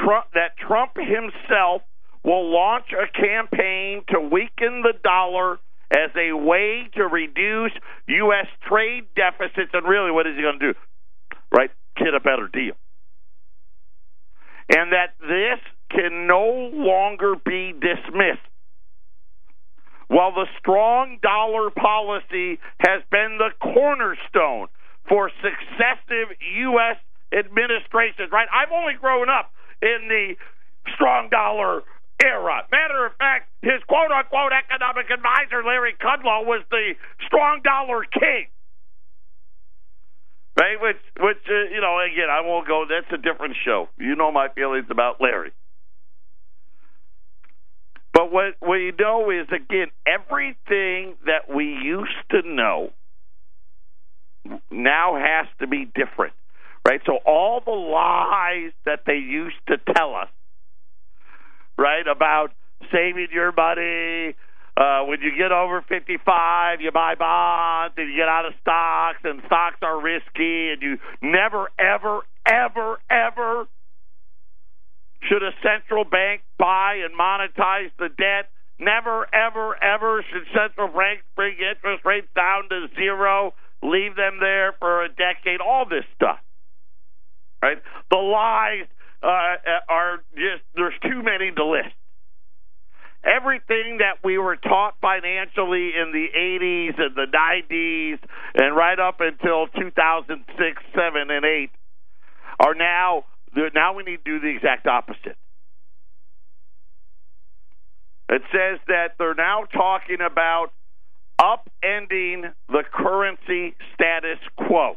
Trump, 0.04 0.26
that 0.34 0.56
Trump 0.56 0.92
himself 0.96 1.82
will 2.24 2.52
launch 2.52 2.86
a 2.92 3.10
campaign 3.10 4.02
to 4.08 4.20
weaken 4.20 4.82
the 4.82 4.94
dollar 5.02 5.58
as 5.90 6.10
a 6.16 6.32
way 6.32 6.88
to 6.94 7.04
reduce 7.04 7.72
U.S. 8.06 8.46
trade 8.68 9.04
deficits. 9.16 9.70
And 9.72 9.86
really, 9.86 10.10
what 10.10 10.26
is 10.26 10.36
he 10.36 10.42
going 10.42 10.58
to 10.58 10.72
do? 10.72 10.78
Right? 11.54 11.70
Get 11.96 12.14
a 12.14 12.20
better 12.20 12.48
deal. 12.52 12.74
And 14.74 14.92
that 14.92 15.14
this 15.20 15.60
can 15.90 16.26
no 16.26 16.70
longer 16.72 17.34
be 17.44 17.72
dismissed. 17.72 18.46
While 20.12 20.36
the 20.36 20.44
strong 20.60 21.16
dollar 21.24 21.70
policy 21.72 22.60
has 22.84 23.00
been 23.10 23.40
the 23.40 23.48
cornerstone 23.64 24.68
for 25.08 25.32
successive 25.40 26.36
U.S. 26.68 27.00
administrations, 27.32 28.28
right? 28.28 28.46
I've 28.52 28.76
only 28.76 28.92
grown 29.00 29.30
up 29.32 29.48
in 29.80 30.12
the 30.12 30.36
strong 30.92 31.30
dollar 31.30 31.80
era. 32.22 32.60
Matter 32.70 33.06
of 33.06 33.16
fact, 33.16 33.48
his 33.62 33.80
quote 33.88 34.12
unquote 34.12 34.52
economic 34.52 35.08
advisor, 35.08 35.64
Larry 35.64 35.96
Kudlow, 35.96 36.44
was 36.44 36.60
the 36.68 36.92
strong 37.24 37.62
dollar 37.64 38.04
king. 38.04 38.52
Right? 40.60 40.76
Which, 40.76 41.00
which 41.24 41.40
uh, 41.48 41.72
you 41.72 41.80
know, 41.80 41.96
again, 42.04 42.28
I 42.28 42.44
won't 42.44 42.68
go. 42.68 42.84
That's 42.84 43.08
a 43.16 43.16
different 43.16 43.56
show. 43.64 43.88
You 43.96 44.14
know 44.14 44.30
my 44.30 44.48
feelings 44.52 44.86
about 44.90 45.22
Larry. 45.22 45.52
But 48.22 48.32
what 48.32 48.54
we 48.68 48.92
know 48.98 49.30
is, 49.30 49.48
again, 49.48 49.88
everything 50.06 51.14
that 51.26 51.52
we 51.52 51.64
used 51.64 52.10
to 52.30 52.42
know 52.44 52.90
now 54.70 55.16
has 55.16 55.46
to 55.60 55.66
be 55.66 55.86
different. 55.86 56.34
Right? 56.86 57.00
So 57.06 57.18
all 57.26 57.60
the 57.64 57.72
lies 57.72 58.72
that 58.84 59.00
they 59.06 59.14
used 59.16 59.56
to 59.68 59.76
tell 59.94 60.14
us 60.14 60.28
right? 61.76 62.06
About 62.06 62.52
saving 62.92 63.28
your 63.32 63.52
money. 63.52 64.36
Uh, 64.76 65.04
when 65.04 65.20
you 65.20 65.32
get 65.36 65.52
over 65.52 65.82
55, 65.82 66.80
you 66.80 66.90
buy 66.90 67.14
bonds 67.14 67.94
and 67.96 68.08
you 68.08 68.16
get 68.16 68.28
out 68.28 68.46
of 68.46 68.54
stocks, 68.60 69.18
and 69.24 69.42
stocks 69.46 69.76
are 69.82 70.00
risky, 70.00 70.70
and 70.70 70.80
you 70.80 70.98
never, 71.20 71.68
ever, 71.78 72.20
ever, 72.46 72.98
ever 73.10 73.66
should 75.28 75.42
a 75.42 75.52
central 75.62 76.04
bank 76.04 76.42
buy 76.58 77.00
and 77.04 77.18
monetize 77.18 77.90
the 77.98 78.08
debt. 78.08 78.50
Never, 78.78 79.26
ever, 79.34 79.76
ever 79.82 80.24
should 80.30 80.46
central 80.54 80.88
banks 80.88 81.22
bring 81.36 81.54
interest 81.54 82.04
rates 82.04 82.28
down 82.34 82.68
to 82.68 82.88
zero, 82.96 83.54
leave 83.82 84.16
them 84.16 84.38
there 84.40 84.72
for 84.78 85.04
a 85.04 85.08
decade, 85.08 85.60
all 85.60 85.84
this 85.88 86.04
stuff. 86.16 86.38
Right? 87.62 87.78
The 88.10 88.16
lies 88.16 88.86
uh, 89.22 89.54
are 89.88 90.18
just 90.34 90.64
there's 90.74 90.98
too 91.02 91.22
many 91.22 91.52
to 91.52 91.64
list. 91.64 91.94
Everything 93.24 93.98
that 93.98 94.18
we 94.24 94.36
were 94.36 94.56
taught 94.56 94.94
financially 95.00 95.92
in 95.94 96.10
the 96.10 96.26
80s 96.36 97.00
and 97.00 97.14
the 97.14 97.26
90s 97.30 98.18
and 98.56 98.74
right 98.74 98.98
up 98.98 99.20
until 99.20 99.68
2006, 99.68 100.82
7, 100.92 101.30
and 101.30 101.44
8 101.44 101.70
are 102.58 102.74
now 102.74 103.24
now 103.74 103.94
we 103.94 104.02
need 104.02 104.24
to 104.24 104.38
do 104.38 104.40
the 104.40 104.48
exact 104.48 104.86
opposite. 104.86 105.36
It 108.28 108.42
says 108.50 108.80
that 108.88 109.16
they're 109.18 109.34
now 109.34 109.64
talking 109.64 110.18
about 110.24 110.68
upending 111.38 112.52
the 112.68 112.82
currency 112.90 113.74
status 113.94 114.38
quo. 114.56 114.96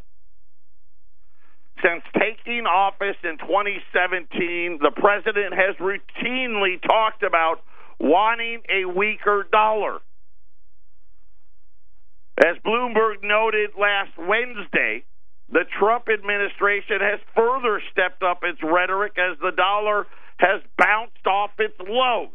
Since 1.84 2.04
taking 2.18 2.66
office 2.66 3.18
in 3.24 3.38
2017, 3.38 4.80
the 4.82 4.92
president 4.96 5.54
has 5.54 5.76
routinely 5.78 6.82
talked 6.82 7.24
about 7.24 7.62
wanting 8.00 8.62
a 8.70 8.86
weaker 8.86 9.46
dollar. 9.52 10.00
As 12.38 12.56
Bloomberg 12.66 13.24
noted 13.24 13.72
last 13.80 14.12
Wednesday, 14.18 15.04
the 15.52 15.66
Trump 15.80 16.06
administration 16.12 17.00
has 17.02 17.20
further 17.36 17.82
stepped 17.92 18.24
up 18.24 18.40
its 18.44 18.60
rhetoric 18.64 19.14
as 19.18 19.38
the 19.40 19.52
dollar 19.52 20.08
has 20.38 20.62
bounced 20.78 21.26
off 21.26 21.52
its 21.60 21.76
lows. 21.80 22.30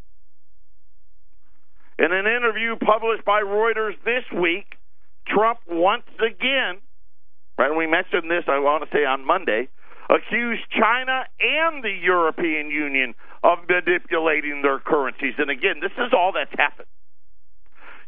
In 1.99 2.13
an 2.13 2.27
interview 2.27 2.77
published 2.77 3.25
by 3.25 3.43
Reuters 3.43 3.95
this 4.05 4.25
week, 4.33 4.77
Trump 5.27 5.59
once 5.69 6.09
again 6.19 6.81
Right? 7.61 7.77
We 7.77 7.87
mentioned 7.87 8.33
this, 8.33 8.49
I 8.49 8.57
want 8.57 8.89
to 8.89 8.91
say, 8.91 9.05
on 9.05 9.21
Monday, 9.27 9.69
accused 10.09 10.65
China 10.73 11.29
and 11.45 11.85
the 11.85 11.93
European 11.93 12.73
Union 12.73 13.13
of 13.45 13.69
manipulating 13.69 14.63
their 14.65 14.81
currencies. 14.81 15.37
And 15.37 15.51
again, 15.51 15.77
this 15.85 15.93
is 16.01 16.17
all 16.17 16.33
that's 16.33 16.57
happened. 16.57 16.89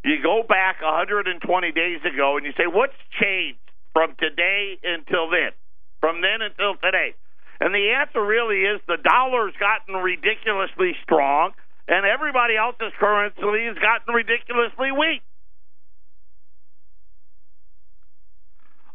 You 0.02 0.24
go 0.24 0.40
back 0.48 0.80
120 0.80 1.44
days 1.72 2.00
ago 2.00 2.40
and 2.40 2.46
you 2.46 2.52
say, 2.56 2.64
what's 2.64 2.96
changed 3.20 3.60
from 3.92 4.14
today 4.18 4.78
until 4.82 5.30
then? 5.30 5.52
From 6.00 6.20
then 6.20 6.42
until 6.42 6.74
today? 6.82 7.14
And 7.60 7.74
the 7.74 7.94
answer 7.94 8.24
really 8.24 8.66
is 8.66 8.80
the 8.88 8.98
dollar's 8.98 9.54
gotten 9.60 9.94
ridiculously 9.94 10.96
strong, 11.04 11.52
and 11.86 12.04
everybody 12.04 12.56
else's 12.56 12.92
currency 12.98 13.66
has 13.66 13.78
gotten 13.78 14.14
ridiculously 14.14 14.90
weak. 14.90 15.22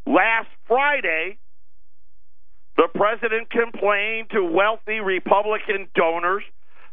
Last 0.06 0.50
Friday, 0.68 1.38
the 2.76 2.88
president 2.94 3.50
complained 3.50 4.30
to 4.32 4.44
wealthy 4.44 5.00
Republican 5.00 5.88
donors 5.96 6.44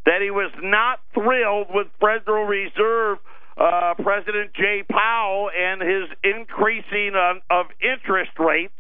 that 0.07 0.21
he 0.21 0.31
was 0.31 0.51
not 0.63 1.01
thrilled 1.13 1.69
with 1.71 1.87
Federal 2.01 2.45
Reserve 2.45 3.19
uh, 3.57 3.95
President 4.03 4.53
Jay 4.55 4.83
Powell 4.89 5.51
and 5.57 5.81
his 5.81 6.09
increasing 6.23 7.13
of, 7.15 7.37
of 7.51 7.67
interest 7.81 8.33
rates, 8.39 8.73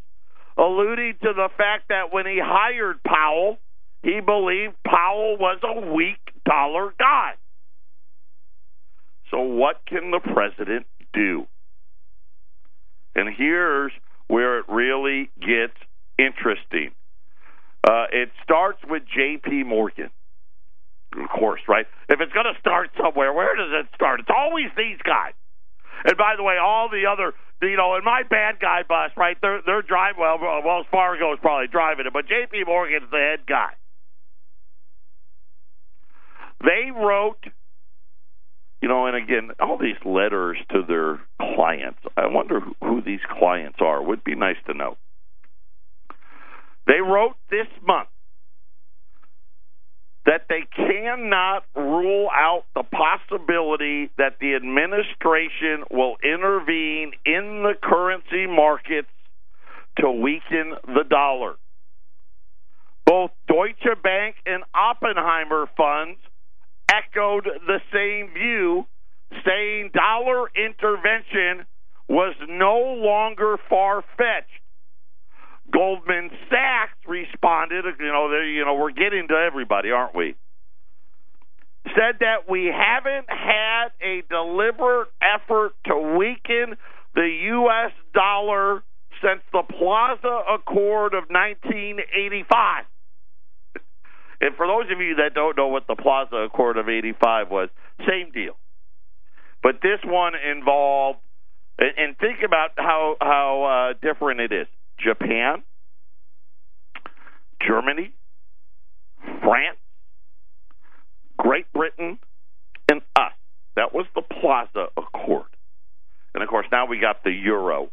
alluding 0.56 1.14
to 1.22 1.32
the 1.32 1.48
fact 1.56 1.88
that 1.88 2.12
when 2.12 2.26
he 2.26 2.40
hired 2.42 3.02
Powell, 3.02 3.58
he 4.02 4.20
believed 4.20 4.74
Powell 4.84 5.36
was 5.38 5.58
a 5.62 5.92
weak 5.94 6.18
dollar 6.44 6.92
guy. 6.98 7.32
So, 9.30 9.40
what 9.40 9.80
can 9.86 10.10
the 10.10 10.20
president 10.20 10.86
do? 11.12 11.46
And 13.14 13.34
here's 13.36 13.92
where 14.28 14.58
it 14.58 14.66
really 14.68 15.30
gets 15.40 15.76
interesting. 16.18 16.90
Uh, 17.88 18.06
it 18.12 18.30
starts 18.42 18.78
with 18.88 19.02
J.P. 19.14 19.64
Morgan, 19.64 20.10
course, 21.28 21.60
right? 21.68 21.86
If 22.08 22.20
it's 22.20 22.32
going 22.32 22.46
to 22.52 22.58
start 22.60 22.90
somewhere, 23.00 23.32
where 23.32 23.56
does 23.56 23.70
it 23.72 23.86
start? 23.94 24.20
It's 24.20 24.34
always 24.34 24.66
these 24.76 24.98
guys. 25.04 25.32
And 26.04 26.16
by 26.16 26.34
the 26.36 26.42
way, 26.42 26.56
all 26.60 26.88
the 26.88 27.06
other, 27.06 27.32
you 27.62 27.76
know, 27.76 27.96
in 27.96 28.04
my 28.04 28.22
bad 28.28 28.60
guy 28.60 28.82
bus, 28.86 29.10
right? 29.16 29.36
They're 29.40 29.60
they're 29.64 29.82
driving. 29.82 30.20
Well, 30.20 30.38
Wells 30.64 30.86
Fargo 30.90 31.32
is 31.32 31.38
probably 31.40 31.68
driving 31.68 32.06
it, 32.06 32.12
but 32.12 32.28
J.P. 32.28 32.64
Morgan's 32.66 33.10
the 33.10 33.16
head 33.16 33.46
guy. 33.46 33.72
They 36.60 36.90
wrote 36.90 37.40
you 38.84 38.88
know, 38.88 39.06
and 39.06 39.16
again, 39.16 39.48
all 39.60 39.78
these 39.78 39.96
letters 40.04 40.58
to 40.70 40.82
their 40.86 41.18
clients. 41.54 42.00
I 42.18 42.26
wonder 42.26 42.60
who, 42.60 42.74
who 42.82 43.00
these 43.00 43.24
clients 43.38 43.78
are. 43.80 44.02
Would 44.02 44.22
be 44.22 44.34
nice 44.34 44.58
to 44.66 44.74
know. 44.74 44.98
They 46.86 47.00
wrote 47.00 47.32
this 47.48 47.66
month 47.82 48.08
that 50.26 50.46
they 50.48 50.64
cannot 50.74 51.64
rule 51.76 52.28
out 52.32 52.64
the 52.74 52.82
possibility 52.82 54.10
that 54.16 54.38
the 54.40 54.54
administration 54.54 55.84
will 55.90 56.16
intervene 56.24 57.12
in 57.26 57.62
the 57.62 57.74
currency 57.82 58.46
markets 58.46 59.08
to 59.98 60.10
weaken 60.10 60.74
the 60.86 61.04
dollar. 61.08 61.54
Both 63.06 63.32
Deutsche 63.46 64.02
Bank 64.02 64.36
and 64.46 64.64
Oppenheimer 64.74 65.68
funds 65.76 66.18
echoed 66.90 67.44
the 67.66 67.80
same 67.92 68.32
view, 68.32 68.86
saying 69.44 69.90
dollar 69.92 70.48
intervention 70.56 71.66
was 72.08 72.34
no 72.48 72.78
longer 72.78 73.56
far 73.68 74.02
fetched. 74.16 74.63
Goldman 75.72 76.30
Sachs 76.50 76.98
responded, 77.06 77.84
you 77.98 78.06
know, 78.06 78.30
you 78.40 78.64
know, 78.64 78.74
we're 78.74 78.92
getting 78.92 79.28
to 79.28 79.34
everybody, 79.34 79.90
aren't 79.90 80.14
we? 80.14 80.36
Said 81.86 82.20
that 82.20 82.48
we 82.48 82.66
haven't 82.66 83.28
had 83.28 83.88
a 84.00 84.22
deliberate 84.28 85.08
effort 85.20 85.72
to 85.86 86.16
weaken 86.18 86.76
the 87.14 87.28
U.S. 87.52 87.92
dollar 88.14 88.82
since 89.22 89.40
the 89.52 89.62
Plaza 89.62 90.42
Accord 90.54 91.14
of 91.14 91.24
1985. 91.28 92.84
And 94.40 94.56
for 94.56 94.66
those 94.66 94.90
of 94.92 95.00
you 95.00 95.16
that 95.16 95.34
don't 95.34 95.56
know 95.56 95.68
what 95.68 95.86
the 95.86 95.96
Plaza 95.96 96.36
Accord 96.36 96.76
of 96.76 96.88
85 96.88 97.50
was, 97.50 97.68
same 98.08 98.30
deal. 98.32 98.56
But 99.62 99.76
this 99.82 100.00
one 100.04 100.34
involved, 100.34 101.20
and 101.78 102.16
think 102.18 102.40
about 102.44 102.70
how, 102.76 103.16
how 103.20 103.94
uh, 103.94 104.06
different 104.06 104.40
it 104.40 104.52
is. 104.52 104.66
Japan, 104.98 105.62
Germany, 107.66 108.12
France, 109.42 109.78
Great 111.36 111.72
Britain, 111.72 112.18
and 112.88 113.00
us. 113.16 113.32
That 113.76 113.92
was 113.92 114.06
the 114.14 114.22
Plaza 114.22 114.86
Accord. 114.96 115.46
And 116.34 116.42
of 116.42 116.48
course, 116.48 116.66
now 116.70 116.86
we 116.86 116.98
got 116.98 117.24
the 117.24 117.32
euro. 117.32 117.90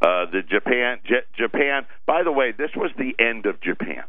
Uh, 0.00 0.26
the 0.32 0.42
Japan, 0.42 0.98
J- 1.06 1.26
Japan. 1.38 1.86
By 2.06 2.22
the 2.24 2.32
way, 2.32 2.52
this 2.56 2.70
was 2.74 2.90
the 2.98 3.14
end 3.22 3.46
of 3.46 3.60
Japan. 3.60 4.02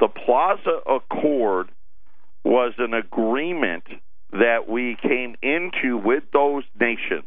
The 0.00 0.08
Plaza 0.08 0.80
Accord 0.86 1.68
was 2.44 2.72
an 2.78 2.94
agreement 2.94 3.84
that 4.32 4.68
we 4.68 4.96
came 5.02 5.36
into 5.42 5.98
with 5.98 6.24
those 6.32 6.64
nations 6.78 7.24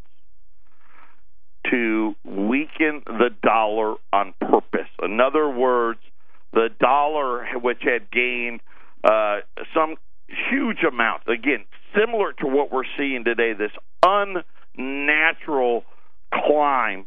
to 1.69 2.15
weaken 2.23 3.01
the 3.05 3.29
dollar 3.43 3.95
on 4.13 4.33
purpose. 4.39 4.89
In 5.03 5.19
other 5.19 5.49
words, 5.49 5.99
the 6.53 6.69
dollar, 6.79 7.45
which 7.59 7.81
had 7.81 8.09
gained 8.11 8.61
uh, 9.03 9.39
some 9.73 9.95
huge 10.51 10.83
amounts, 10.87 11.25
again, 11.27 11.65
similar 11.97 12.33
to 12.33 12.47
what 12.47 12.71
we're 12.71 12.83
seeing 12.97 13.23
today, 13.23 13.53
this 13.53 13.71
unnatural 14.03 15.83
climb 16.33 17.05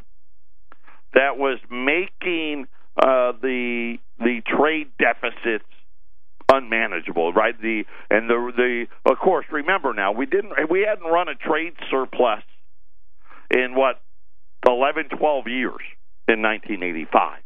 that 1.15 1.37
was 1.37 1.59
making 1.71 2.67
uh, 2.97 3.33
the 3.41 3.99
the 4.19 4.43
trade 4.47 4.89
deficits 4.99 5.65
unmanageable, 6.53 7.33
right? 7.33 7.61
The 7.61 7.85
and 8.11 8.29
the 8.29 8.53
the 8.57 8.87
of 9.11 9.19
course, 9.19 9.47
remember 9.51 9.93
now 9.93 10.13
we 10.13 10.27
didn't 10.27 10.53
we 10.71 10.87
hadn't 10.89 11.11
run 11.11 11.29
a 11.29 11.35
trade 11.35 11.75
surplus 11.91 12.43
in 13.51 13.75
what 13.75 14.01
11, 14.73 15.09
12 15.19 15.47
years 15.49 15.83
in 16.29 16.43
1985. 16.43 17.38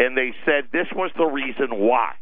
And 0.00 0.16
they 0.16 0.32
said 0.44 0.72
this 0.72 0.86
was 0.94 1.10
the 1.16 1.26
reason 1.26 1.78
why, 1.78 2.12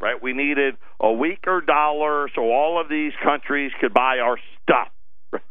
right? 0.00 0.20
We 0.22 0.32
needed 0.32 0.76
a 1.00 1.12
weaker 1.12 1.60
dollar 1.60 2.28
so 2.34 2.42
all 2.42 2.80
of 2.80 2.88
these 2.88 3.12
countries 3.22 3.72
could 3.80 3.92
buy 3.92 4.18
our 4.18 4.38
stuff. 4.62 4.88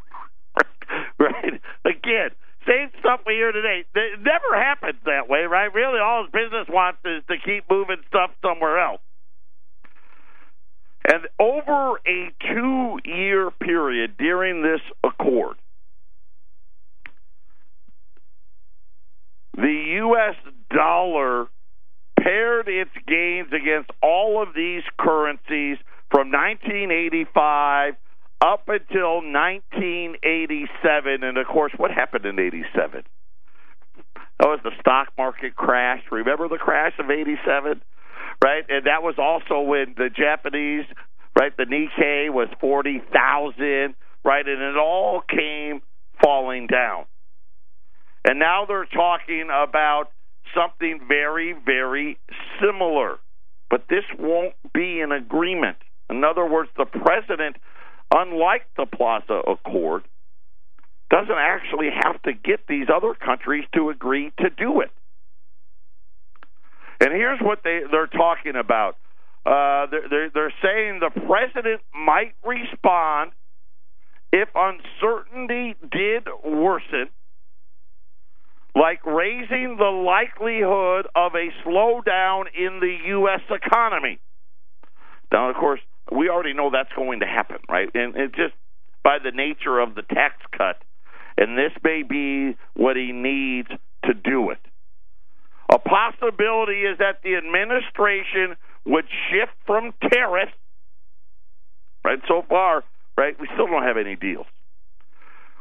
right? 1.20 1.62
Again, 1.84 2.30
same 2.68 2.90
stuff 3.00 3.22
we 3.26 3.34
hear 3.34 3.52
today. 3.52 3.84
It 3.94 4.20
never 4.22 4.56
happens 4.56 5.00
that 5.06 5.30
way, 5.30 5.42
right? 5.42 5.72
Really, 5.74 6.00
all 6.00 6.26
business 6.26 6.68
wants 6.70 7.00
is 7.06 7.24
to 7.28 7.36
keep 7.44 7.66
moving 7.70 7.98
stuff 8.08 8.32
somewhere 8.42 8.80
else. 8.80 9.02
And 11.08 11.28
over 11.40 12.00
a 12.08 12.32
two 12.54 12.98
year 13.06 13.52
period 13.52 14.18
during 14.18 14.64
this 14.64 14.82
accord, 15.04 15.58
the 19.56 19.94
U.S. 19.98 20.36
dollar 20.70 21.48
pared 22.20 22.68
its 22.68 22.92
gains 23.08 23.54
against 23.54 23.90
all 24.02 24.42
of 24.42 24.56
these 24.56 24.84
currencies 25.00 25.78
from 26.12 26.32
1985 26.32 27.94
up 28.42 28.68
until 28.68 29.22
1987. 29.22 31.24
And 31.24 31.38
of 31.38 31.48
course, 31.48 31.72
what 31.78 31.92
happened 31.92 32.26
in 32.26 32.40
87? 32.40 33.04
That 34.40 34.48
was 34.48 34.60
the 34.64 34.72
stock 34.80 35.10
market 35.18 35.56
crash. 35.56 36.02
Remember 36.12 36.50
the 36.50 36.58
crash 36.58 36.94
of 37.00 37.10
87? 37.10 37.82
Right? 38.44 38.66
And 38.68 38.86
that 38.86 39.02
was 39.02 39.16
also 39.18 39.62
when 39.62 39.96
the 39.98 40.10
Japanese, 40.10 40.86
right, 41.40 41.56
the 41.56 41.64
Nikkei 41.64 42.30
was 42.30 42.50
40,000, 42.60 43.96
right? 44.26 44.48
And 44.48 44.62
it 44.62 44.78
all 44.78 45.22
came 45.22 45.82
falling 46.22 46.68
down. 46.68 47.06
And 48.26 48.40
now 48.40 48.66
they're 48.68 48.86
talking 48.86 49.50
about 49.54 50.06
something 50.56 51.00
very, 51.08 51.54
very 51.54 52.18
similar. 52.60 53.20
But 53.70 53.84
this 53.88 54.04
won't 54.18 54.56
be 54.74 55.00
an 55.02 55.12
agreement. 55.12 55.78
In 56.10 56.24
other 56.24 56.46
words, 56.46 56.70
the 56.76 56.86
president, 56.86 57.58
unlike 58.12 58.64
the 58.78 58.88
Plaza 58.88 59.42
Accord, 59.48 60.04
doesn't 61.12 61.38
actually 61.38 61.90
have 62.04 62.20
to 62.24 62.34
get 62.34 62.62
these 62.68 62.88
other 62.94 63.14
countries 63.14 63.66
to 63.76 63.92
agree 63.92 64.32
to 64.40 64.50
do 64.50 64.82
it. 64.82 64.90
And 67.00 67.12
here's 67.12 67.40
what 67.42 67.60
they, 67.64 67.82
they're 67.92 68.08
talking 68.08 68.56
about. 68.56 68.98
Uh, 69.46 69.86
they're, 69.92 70.32
they're 70.34 70.54
saying 70.64 71.00
the 71.00 71.12
president 71.12 71.82
might 71.94 72.34
respond 72.44 73.34
if 74.34 74.50
uncertainty 74.56 75.76
did 75.92 76.28
worsen 76.44 77.10
like 78.76 79.06
raising 79.06 79.78
the 79.78 79.86
likelihood 79.86 81.08
of 81.16 81.34
a 81.34 81.48
slowdown 81.66 82.44
in 82.54 82.80
the 82.82 82.98
U.S. 83.08 83.42
economy. 83.50 84.20
Now, 85.32 85.50
of 85.50 85.56
course, 85.56 85.80
we 86.12 86.30
already 86.30 86.54
know 86.54 86.70
that's 86.72 86.92
going 86.96 87.22
to 87.22 87.26
happen, 87.26 87.58
right? 87.70 87.90
And 87.96 88.16
it 88.16 88.36
just 88.36 88.54
by 89.04 89.18
the 89.24 89.32
nature 89.32 89.80
of 89.80 89.96
the 89.96 90.02
tax 90.02 90.36
cut, 90.56 90.78
and 91.38 91.58
this 91.58 91.72
may 91.84 92.04
be 92.04 92.58
what 92.76 92.96
he 92.96 93.12
needs 93.12 93.70
to 94.04 94.14
do 94.14 94.52
it. 94.52 94.60
A 95.72 95.80
possibility 95.80 96.82
is 96.82 96.98
that 97.00 97.22
the 97.24 97.36
administration 97.36 98.58
would 98.86 99.06
shift 99.30 99.54
from 99.66 99.94
tariffs, 100.12 100.52
right? 102.04 102.20
So 102.28 102.44
far, 102.48 102.84
right, 103.18 103.36
we 103.40 103.48
still 103.54 103.68
don't 103.68 103.84
have 103.84 103.98
any 103.98 104.16
deals 104.16 104.46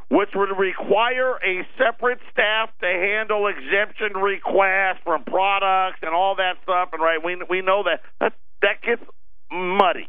which 0.09 0.31
would 0.35 0.51
require 0.59 1.37
a 1.37 1.67
separate 1.79 2.21
staff 2.31 2.71
to 2.81 2.87
handle 2.87 3.47
exemption 3.47 4.21
requests 4.21 5.01
from 5.05 5.25
products 5.25 5.99
and 6.03 6.15
all 6.15 6.37
that 6.37 6.55
stuff. 6.63 6.91
And 6.93 7.03
right, 7.03 7.19
we 7.25 7.37
we 7.49 7.63
know 7.63 7.85
that 7.85 8.01
that 8.21 8.35
that 8.63 8.83
gets 8.83 9.03
muddy. 9.51 10.09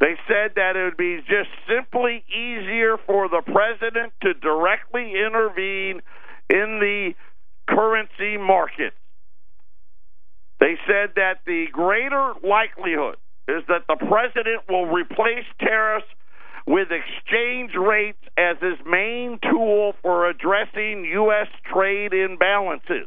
They 0.00 0.16
said 0.26 0.52
that 0.56 0.76
it 0.76 0.84
would 0.84 0.96
be 0.96 1.18
just 1.28 1.50
simply 1.68 2.24
easier 2.28 2.96
for 3.06 3.28
the 3.28 3.42
president 3.44 4.14
to 4.22 4.32
directly 4.32 5.12
intervene 5.12 6.00
in 6.48 6.80
the 6.80 7.12
currency 7.68 8.38
markets. 8.38 8.96
They 10.58 10.76
said 10.86 11.10
that 11.16 11.40
the 11.46 11.66
greater 11.70 12.32
likelihood 12.42 13.16
is 13.46 13.62
that 13.68 13.84
the 13.88 13.96
president 13.96 14.62
will 14.68 14.86
replace 14.86 15.44
tariffs 15.58 16.06
with 16.66 16.88
exchange 16.90 17.72
rates 17.74 18.22
as 18.36 18.56
his 18.60 18.78
main 18.86 19.38
tool 19.42 19.94
for 20.02 20.28
addressing 20.28 21.04
U.S. 21.12 21.48
trade 21.72 22.12
imbalances. 22.12 23.06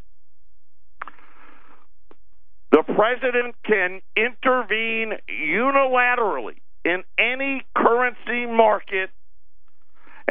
The 2.72 2.84
president 2.84 3.56
can 3.66 4.02
intervene 4.16 5.14
unilaterally 5.30 6.58
in 6.84 7.04
any 7.20 7.64
currency 7.78 8.48
market, 8.48 9.12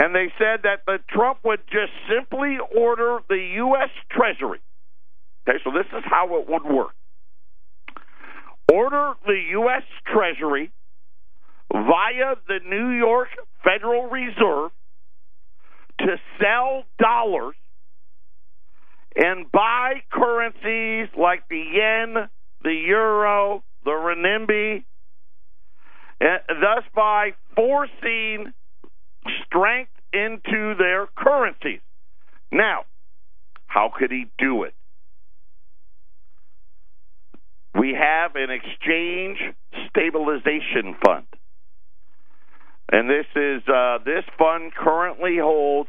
and 0.01 0.15
they 0.15 0.33
said 0.39 0.61
that 0.65 0.81
the 0.87 0.99
Trump 1.09 1.39
would 1.45 1.61
just 1.71 1.93
simply 2.09 2.59
order 2.77 3.21
the 3.29 3.39
U.S. 3.57 3.91
Treasury. 4.11 4.61
Okay, 5.49 5.59
so 5.65 5.71
this 5.71 5.87
is 5.97 6.05
how 6.05 6.37
it 6.41 6.49
would 6.49 6.65
work. 6.65 6.95
Order 8.73 9.15
the 9.25 9.41
U.S. 9.51 9.83
Treasury 10.13 10.73
via 11.73 12.37
the 12.49 12.59
New 12.69 12.91
York 12.91 13.29
Federal 13.65 14.09
Reserve 14.11 14.71
to 16.01 16.17
sell 16.41 16.85
dollars 16.99 17.55
and 19.17 19.51
buy 19.51 20.03
currencies 20.11 21.09
like 21.19 21.49
the 21.49 21.63
yen, 21.75 22.29
the 22.63 22.73
euro, 22.73 23.63
the 23.85 23.91
renminbi, 23.91 24.85
thus 26.21 26.85
by 26.95 27.33
forcing 27.57 28.53
strength 29.47 29.91
into 30.13 30.75
their 30.79 31.07
currencies. 31.17 31.81
Now, 32.51 32.85
how 33.67 33.91
could 33.97 34.11
he 34.11 34.27
do 34.39 34.65
it? 34.65 34.75
We 37.75 37.95
have 37.99 38.37
an 38.37 38.51
exchange 38.51 39.39
stabilization 39.89 40.95
fund. 41.05 41.27
And 42.93 43.09
this 43.09 43.25
is 43.35 43.63
uh, 43.67 43.99
this 44.05 44.25
fund 44.39 44.75
currently 44.75 45.39
holds 45.41 45.89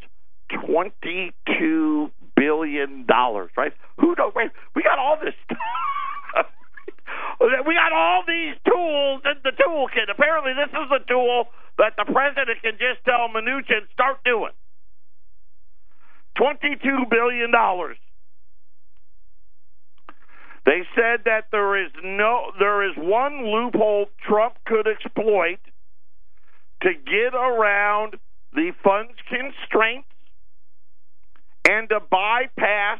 twenty 0.66 1.34
two 1.60 2.10
billion 2.38 3.06
dollars. 3.06 3.52
Right? 3.58 3.74
Who 4.00 4.16
knows? 4.18 4.32
Wait, 4.34 4.52
we 4.74 4.84
got 4.84 5.00
all 5.00 5.18
this. 5.22 5.36
we 7.68 7.76
got 7.76 7.92
all 7.92 8.24
these 8.26 8.56
tools 8.66 9.22
in 9.26 9.36
the 9.44 9.52
toolkit. 9.52 10.10
Apparently, 10.10 10.54
this 10.54 10.72
is 10.72 10.92
a 10.96 11.04
tool 11.06 11.48
that 11.78 11.94
the 11.98 12.06
president 12.06 12.62
can 12.62 12.80
just 12.80 13.04
tell 13.04 13.28
Mnuchin 13.28 13.84
start 13.92 14.24
doing. 14.24 14.52
Twenty-two 16.38 17.06
billion 17.12 17.52
dollars. 17.52 17.98
Said 20.96 21.26
that 21.26 21.46
there 21.52 21.84
is 21.84 21.92
no, 22.04 22.52
there 22.60 22.88
is 22.88 22.96
one 22.98 23.46
loophole 23.46 24.08
Trump 24.28 24.56
could 24.66 24.88
exploit 24.88 25.60
to 26.82 26.94
get 26.94 27.34
around 27.34 28.16
the 28.54 28.72
fund's 28.84 29.18
constraints 29.28 30.08
and 31.68 31.90
to 31.90 32.00
bypass 32.00 33.00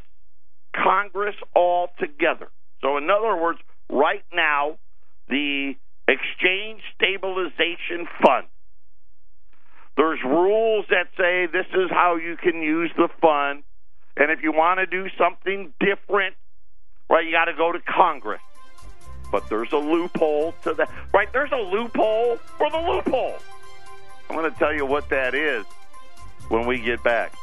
Congress 0.76 1.36
altogether. 1.56 2.50
So, 2.82 2.98
in 2.98 3.10
other 3.10 3.36
words, 3.36 3.60
right 3.90 4.24
now, 4.34 4.78
the 5.30 5.74
Exchange 6.08 6.82
Stabilization 6.96 8.08
Fund. 8.24 8.48
There's 9.96 10.20
rules 10.26 10.86
that 10.90 11.08
say 11.18 11.46
this 11.46 11.68
is 11.74 11.90
how 11.92 12.16
you 12.16 12.36
can 12.36 12.62
use 12.62 12.92
the 12.98 13.10
fund, 13.22 13.64
and 14.18 14.32
if 14.32 14.40
you 14.42 14.52
want 14.52 14.80
to 14.80 14.86
do 14.86 15.08
something 15.18 15.72
different, 15.80 16.36
right, 17.10 17.26
you 17.26 17.32
got 17.32 17.46
to 17.46 17.54
go 17.54 17.72
to 17.72 17.80
Congress. 17.80 18.42
But 19.32 19.50
there's 19.50 19.72
a 19.72 19.78
loophole 19.78 20.54
to 20.64 20.74
that, 20.76 20.90
right? 21.14 21.32
There's 21.34 21.52
a 21.52 21.58
loophole 21.58 22.38
for 22.58 22.70
the 22.70 22.78
loophole. 22.78 23.38
I'm 24.30 24.36
going 24.36 24.52
to 24.52 24.58
tell 24.58 24.74
you 24.74 24.86
what 24.86 25.10
that 25.10 25.34
is 25.34 25.66
when 26.50 26.68
we 26.68 26.80
get 26.80 27.04
back. 27.04 27.34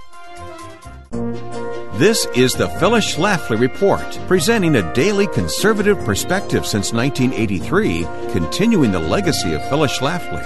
This 1.95 2.27
is 2.35 2.53
the 2.55 2.69
Phyllis 2.79 3.15
Schlafly 3.15 3.61
Report, 3.61 4.19
presenting 4.27 4.77
a 4.77 4.95
daily 4.95 5.27
conservative 5.27 5.99
perspective 6.05 6.65
since 6.65 6.93
1983, 6.95 8.05
continuing 8.33 8.93
the 8.93 9.01
legacy 9.01 9.53
of 9.53 9.69
Phyllis 9.69 9.99
Schlafly. 9.99 10.43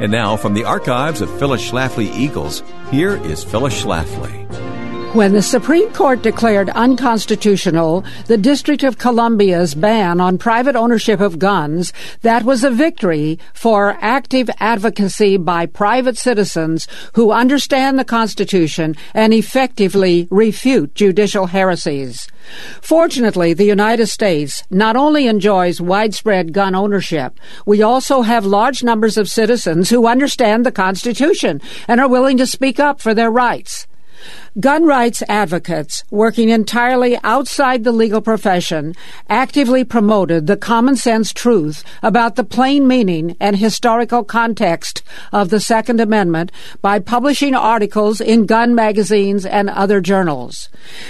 And 0.00 0.12
now, 0.12 0.36
from 0.36 0.54
the 0.54 0.64
archives 0.64 1.20
of 1.20 1.30
Phyllis 1.38 1.70
Schlafly 1.70 2.14
Eagles, 2.14 2.62
here 2.90 3.16
is 3.24 3.42
Phyllis 3.44 3.82
Schlafly. 3.82 4.69
When 5.12 5.32
the 5.32 5.42
Supreme 5.42 5.92
Court 5.92 6.22
declared 6.22 6.70
unconstitutional 6.70 8.04
the 8.26 8.38
District 8.38 8.84
of 8.84 8.98
Columbia's 8.98 9.74
ban 9.74 10.20
on 10.20 10.38
private 10.38 10.76
ownership 10.76 11.18
of 11.18 11.40
guns, 11.40 11.92
that 12.22 12.44
was 12.44 12.62
a 12.62 12.70
victory 12.70 13.36
for 13.52 13.98
active 14.00 14.48
advocacy 14.60 15.36
by 15.36 15.66
private 15.66 16.16
citizens 16.16 16.86
who 17.14 17.32
understand 17.32 17.98
the 17.98 18.04
Constitution 18.04 18.94
and 19.12 19.34
effectively 19.34 20.28
refute 20.30 20.94
judicial 20.94 21.46
heresies. 21.46 22.28
Fortunately, 22.80 23.52
the 23.52 23.64
United 23.64 24.06
States 24.06 24.62
not 24.70 24.94
only 24.94 25.26
enjoys 25.26 25.80
widespread 25.80 26.52
gun 26.52 26.76
ownership, 26.76 27.40
we 27.66 27.82
also 27.82 28.22
have 28.22 28.46
large 28.46 28.84
numbers 28.84 29.18
of 29.18 29.28
citizens 29.28 29.90
who 29.90 30.06
understand 30.06 30.64
the 30.64 30.70
Constitution 30.70 31.60
and 31.88 32.00
are 32.00 32.08
willing 32.08 32.36
to 32.36 32.46
speak 32.46 32.78
up 32.78 33.00
for 33.00 33.12
their 33.12 33.30
rights. 33.30 33.88
Gun 34.60 34.84
rights 34.84 35.22
advocates 35.26 36.04
working 36.10 36.50
entirely 36.50 37.18
outside 37.24 37.82
the 37.82 37.92
legal 37.92 38.20
profession 38.20 38.94
actively 39.28 39.84
promoted 39.84 40.46
the 40.46 40.56
common 40.56 40.96
sense 40.96 41.32
truth 41.32 41.82
about 42.02 42.36
the 42.36 42.44
plain 42.44 42.86
meaning 42.86 43.36
and 43.40 43.56
historical 43.56 44.22
context 44.22 45.02
of 45.32 45.48
the 45.48 45.60
Second 45.60 45.98
Amendment 45.98 46.52
by 46.82 46.98
publishing 46.98 47.54
articles 47.54 48.20
in 48.20 48.44
gun 48.44 48.74
magazines 48.74 49.46
and 49.46 49.70
other 49.70 49.98
journals. 50.00 50.68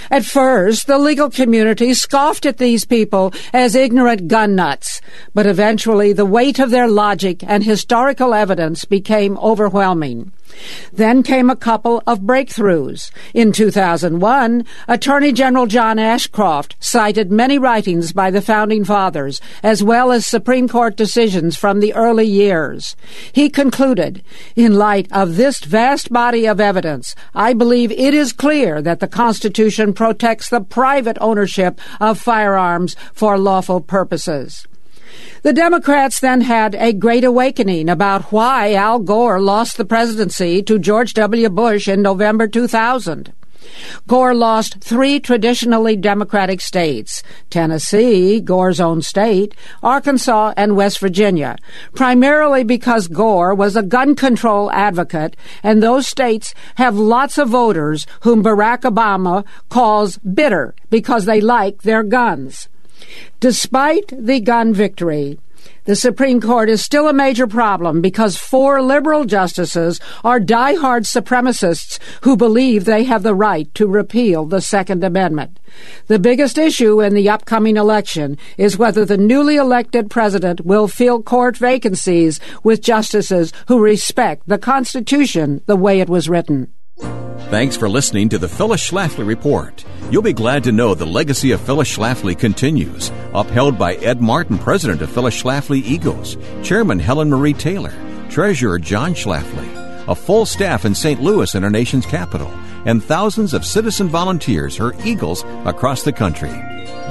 At 0.09 0.23
first, 0.23 0.87
the 0.87 0.97
legal 0.97 1.29
community 1.29 1.93
scoffed 1.93 2.45
at 2.45 2.57
these 2.57 2.85
people 2.85 3.33
as 3.51 3.75
ignorant 3.75 4.29
gun 4.29 4.55
nuts, 4.55 5.01
but 5.33 5.45
eventually 5.45 6.13
the 6.13 6.25
weight 6.25 6.59
of 6.59 6.69
their 6.69 6.87
logic 6.87 7.43
and 7.43 7.65
historical 7.65 8.33
evidence 8.33 8.85
became 8.85 9.37
overwhelming. 9.39 10.31
Then 10.91 11.23
came 11.23 11.49
a 11.49 11.55
couple 11.55 12.01
of 12.05 12.21
breakthroughs. 12.21 13.11
In 13.33 13.51
2001, 13.51 14.65
Attorney 14.87 15.31
General 15.31 15.65
John 15.65 15.99
Ashcroft 15.99 16.75
cited 16.79 17.31
many 17.31 17.57
writings 17.57 18.13
by 18.13 18.31
the 18.31 18.41
Founding 18.41 18.83
Fathers, 18.83 19.41
as 19.63 19.83
well 19.83 20.11
as 20.11 20.25
Supreme 20.25 20.67
Court 20.67 20.95
decisions 20.95 21.55
from 21.55 21.79
the 21.79 21.93
early 21.93 22.27
years. 22.27 22.95
He 23.31 23.49
concluded, 23.49 24.23
in 24.55 24.75
light 24.75 25.07
of 25.11 25.35
this 25.35 25.59
vast 25.59 26.11
body 26.11 26.45
of 26.45 26.59
evidence, 26.59 27.15
I 27.33 27.53
believe 27.53 27.91
it 27.91 28.13
is 28.13 28.33
clear 28.33 28.81
that 28.81 28.99
the 28.99 29.07
Constitution 29.07 29.93
protects 29.93 30.49
the 30.49 30.61
private 30.61 31.17
ownership 31.21 31.79
of 31.99 32.19
firearms 32.19 32.95
for 33.13 33.37
lawful 33.37 33.81
purposes. 33.81 34.67
The 35.43 35.53
Democrats 35.53 36.19
then 36.19 36.41
had 36.41 36.75
a 36.75 36.93
great 36.93 37.23
awakening 37.23 37.89
about 37.89 38.31
why 38.31 38.73
Al 38.73 38.99
Gore 38.99 39.39
lost 39.39 39.77
the 39.77 39.85
presidency 39.85 40.61
to 40.63 40.79
George 40.79 41.13
W. 41.15 41.49
Bush 41.49 41.87
in 41.87 42.01
November 42.01 42.47
2000. 42.47 43.33
Gore 44.07 44.33
lost 44.33 44.81
three 44.81 45.19
traditionally 45.19 45.95
Democratic 45.95 46.61
states 46.61 47.23
Tennessee, 47.49 48.39
Gore's 48.39 48.79
own 48.79 49.01
state, 49.01 49.55
Arkansas, 49.83 50.53
and 50.57 50.75
West 50.75 50.99
Virginia, 50.99 51.57
primarily 51.93 52.63
because 52.63 53.07
Gore 53.07 53.53
was 53.53 53.75
a 53.75 53.83
gun 53.83 54.15
control 54.15 54.71
advocate, 54.71 55.35
and 55.63 55.81
those 55.81 56.07
states 56.07 56.53
have 56.75 56.97
lots 56.97 57.37
of 57.37 57.49
voters 57.49 58.07
whom 58.21 58.43
Barack 58.43 58.81
Obama 58.81 59.45
calls 59.69 60.17
bitter 60.19 60.73
because 60.89 61.25
they 61.25 61.41
like 61.41 61.83
their 61.83 62.03
guns. 62.03 62.67
Despite 63.39 64.13
the 64.17 64.39
gun 64.39 64.73
victory, 64.73 65.39
the 65.85 65.95
Supreme 65.95 66.39
Court 66.39 66.69
is 66.69 66.83
still 66.83 67.07
a 67.07 67.13
major 67.13 67.47
problem 67.47 68.01
because 68.01 68.37
four 68.37 68.81
liberal 68.81 69.25
justices 69.25 69.99
are 70.23 70.39
die-hard 70.39 71.03
supremacists 71.03 71.97
who 72.21 72.37
believe 72.37 72.85
they 72.85 73.03
have 73.03 73.23
the 73.23 73.33
right 73.33 73.73
to 73.75 73.87
repeal 73.87 74.45
the 74.45 74.61
Second 74.61 75.03
Amendment. 75.03 75.59
The 76.07 76.19
biggest 76.19 76.57
issue 76.57 77.01
in 77.01 77.15
the 77.15 77.29
upcoming 77.29 77.77
election 77.77 78.37
is 78.57 78.77
whether 78.77 79.05
the 79.05 79.17
newly 79.17 79.55
elected 79.55 80.09
president 80.09 80.65
will 80.65 80.87
fill 80.87 81.23
court 81.23 81.57
vacancies 81.57 82.39
with 82.63 82.81
justices 82.83 83.51
who 83.67 83.79
respect 83.79 84.47
the 84.47 84.59
Constitution 84.59 85.61
the 85.65 85.75
way 85.75 85.99
it 85.99 86.09
was 86.09 86.29
written. 86.29 86.71
Thanks 87.51 87.75
for 87.75 87.89
listening 87.89 88.29
to 88.29 88.37
the 88.37 88.47
Phyllis 88.47 88.89
Schlafly 88.89 89.27
Report. 89.27 89.83
You'll 90.09 90.21
be 90.21 90.31
glad 90.31 90.63
to 90.63 90.71
know 90.71 90.95
the 90.95 91.05
legacy 91.05 91.51
of 91.51 91.59
Phyllis 91.59 91.93
Schlafly 91.93 92.33
continues, 92.37 93.11
upheld 93.33 93.77
by 93.77 93.95
Ed 93.95 94.21
Martin, 94.21 94.57
president 94.57 95.01
of 95.01 95.11
Phyllis 95.11 95.41
Schlafly 95.41 95.83
Eagles, 95.83 96.37
chairman 96.63 96.99
Helen 96.99 97.29
Marie 97.29 97.53
Taylor, 97.53 97.93
treasurer 98.29 98.79
John 98.79 99.13
Schlafly, 99.13 99.67
a 100.07 100.15
full 100.15 100.45
staff 100.45 100.85
in 100.85 100.95
St. 100.95 101.21
Louis 101.21 101.53
and 101.53 101.65
our 101.65 101.71
nation's 101.71 102.05
capital, 102.05 102.47
and 102.85 103.03
thousands 103.03 103.53
of 103.53 103.65
citizen 103.65 104.07
volunteers, 104.07 104.77
her 104.77 104.93
Eagles, 105.03 105.43
across 105.65 106.03
the 106.03 106.13
country. 106.13 106.53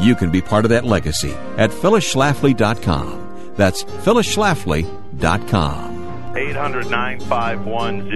You 0.00 0.14
can 0.14 0.30
be 0.30 0.40
part 0.40 0.64
of 0.64 0.70
that 0.70 0.86
legacy 0.86 1.34
at 1.58 1.68
phyllisschlafly.com. 1.70 3.52
That's 3.56 3.84
phyllisschlafly.com. 3.84 5.99
800 6.36 6.88
951 6.88 8.10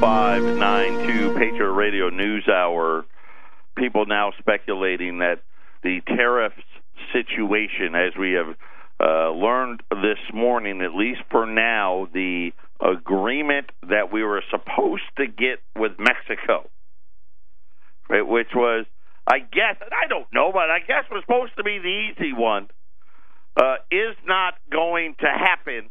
0592 0.00 1.34
Patriot 1.34 1.72
Radio 1.72 2.08
News 2.08 2.48
Hour. 2.48 3.04
People 3.76 4.06
now 4.06 4.32
speculating 4.38 5.18
that 5.18 5.42
the 5.82 6.00
tariffs 6.06 6.56
situation, 7.12 7.94
as 7.94 8.16
we 8.18 8.32
have 8.32 8.56
uh, 8.98 9.30
learned 9.32 9.82
this 9.90 10.18
morning, 10.32 10.80
at 10.80 10.94
least 10.94 11.20
for 11.30 11.44
now, 11.44 12.08
the 12.14 12.52
agreement 12.80 13.70
that 13.88 14.10
we 14.10 14.24
were 14.24 14.42
supposed 14.50 15.02
to 15.18 15.26
get 15.26 15.58
with 15.76 15.92
Mexico, 15.98 16.70
right, 18.08 18.26
which 18.26 18.48
was, 18.54 18.86
I 19.26 19.40
guess, 19.40 19.76
I 19.80 20.08
don't 20.08 20.26
know, 20.32 20.52
but 20.52 20.70
I 20.70 20.78
guess 20.80 21.04
was 21.10 21.22
supposed 21.26 21.52
to 21.58 21.64
be 21.64 21.78
the 21.78 22.12
easy 22.12 22.32
one, 22.32 22.68
uh, 23.56 23.76
is 23.90 24.16
not 24.26 24.54
going 24.70 25.16
to 25.20 25.26
happen 25.26 25.90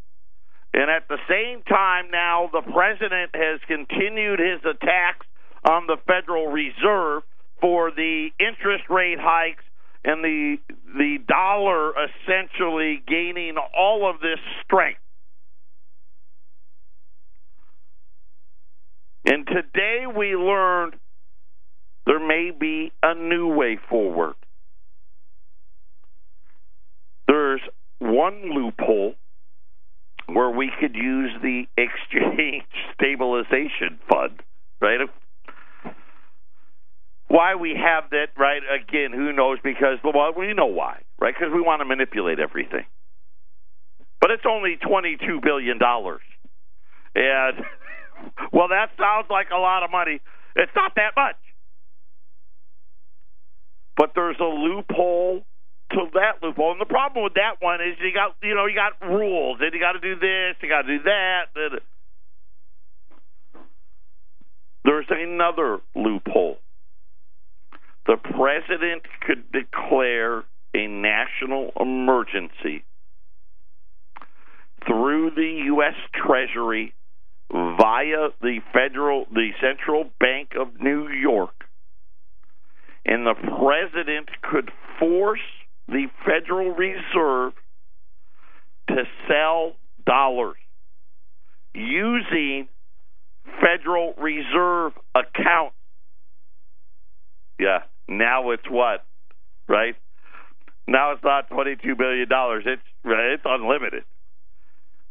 and 0.77 0.91
at 0.91 1.07
the 1.07 1.17
same 1.27 1.63
time, 1.63 2.11
now 2.11 2.51
the 2.53 2.61
president 2.61 3.31
has 3.33 3.59
continued 3.65 4.37
his 4.37 4.61
attacks 4.63 5.25
on 5.67 5.87
the 5.87 5.97
Federal 6.05 6.51
Reserve 6.51 7.23
for 7.59 7.89
the 7.89 8.27
interest 8.39 8.83
rate 8.87 9.17
hikes 9.19 9.63
and 10.05 10.23
the 10.23 10.57
the 10.95 11.17
dollar 11.27 11.93
essentially 11.97 13.01
gaining 13.07 13.55
all 13.75 14.07
of 14.07 14.21
this 14.21 14.37
strength. 14.63 14.99
And 19.25 19.47
today 19.47 20.05
we 20.05 20.35
learned 20.35 20.93
there 22.05 22.25
may 22.25 22.51
be 22.51 22.91
a 23.01 23.15
new 23.15 23.47
way 23.47 23.79
forward. 23.89 24.35
There's 27.27 27.61
one 27.97 28.53
loophole 28.53 29.15
where 30.27 30.49
we 30.49 30.71
could 30.79 30.95
use 30.95 31.31
the 31.41 31.63
exchange 31.77 32.63
stabilization 32.93 33.99
fund, 34.09 34.41
right? 34.81 34.99
Why 37.29 37.55
we 37.55 37.75
have 37.75 38.09
that, 38.11 38.27
right? 38.37 38.61
Again, 38.63 39.11
who 39.11 39.33
knows? 39.33 39.59
Because 39.63 39.97
well, 40.03 40.33
we 40.37 40.53
know 40.53 40.67
why, 40.67 41.01
right? 41.19 41.33
Because 41.37 41.53
we 41.53 41.61
want 41.61 41.81
to 41.81 41.85
manipulate 41.85 42.39
everything. 42.39 42.85
But 44.21 44.31
it's 44.31 44.43
only 44.49 44.77
twenty-two 44.77 45.41
billion 45.43 45.77
dollars, 45.77 46.21
and 47.15 47.57
well, 48.53 48.69
that 48.69 48.89
sounds 48.97 49.27
like 49.29 49.47
a 49.53 49.59
lot 49.59 49.83
of 49.83 49.91
money. 49.91 50.21
It's 50.55 50.71
not 50.75 50.93
that 50.95 51.11
much, 51.15 51.35
but 53.97 54.11
there's 54.15 54.37
a 54.39 54.45
loophole 54.45 55.43
to 55.91 56.08
that 56.13 56.43
loophole. 56.43 56.71
And 56.71 56.82
the 56.82 56.86
problem 56.86 57.23
with 57.23 57.36
that 57.36 57.58
one 57.60 57.80
is 57.82 57.95
you 58.00 58.13
got 58.13 58.36
you 58.43 58.56
know 58.56 58.65
you 58.65 58.76
got 58.76 58.93
rules 59.02 59.58
and 59.62 59.73
you 59.73 59.80
got 59.80 59.93
to 59.93 60.00
do 60.00 60.19
this, 60.19 60.56
you 60.62 60.69
got 60.69 60.84
to 60.84 60.97
do 60.97 61.04
that. 61.04 61.45
There's 64.84 65.08
another 65.10 65.80
loophole. 65.95 66.58
The 68.06 68.15
president 68.15 69.04
could 69.26 69.52
declare 69.52 70.43
a 70.73 70.88
national 70.88 71.71
emergency 71.80 72.86
through 74.86 75.32
the 75.36 75.63
U.S. 75.65 75.95
Treasury 76.13 76.93
via 77.52 78.30
the 78.41 78.60
federal, 78.73 79.26
the 79.34 79.50
Central 79.62 80.06
Bank 80.19 80.52
of 80.60 80.80
New 80.80 81.10
York, 81.10 81.65
and 83.06 83.26
the 83.26 83.34
president 83.34 84.30
could 84.41 84.71
force 85.00 85.39
the 85.88 86.08
Federal 86.26 86.71
Reserve 86.71 87.54
to 88.89 89.04
sell 89.28 89.73
dollars 90.06 90.58
using 91.73 92.67
Federal 93.62 94.13
Reserve 94.17 94.93
accounts. 95.15 95.76
Yeah, 97.60 97.80
now 98.08 98.52
it's 98.52 98.69
what, 98.69 99.06
right? 99.67 99.95
Now 100.88 101.12
it's 101.13 101.23
not 101.23 101.50
twenty-two 101.50 101.95
billion 101.95 102.30
dollars. 102.30 102.63
It's 102.65 102.82
it's 103.04 103.43
unlimited, 103.45 104.04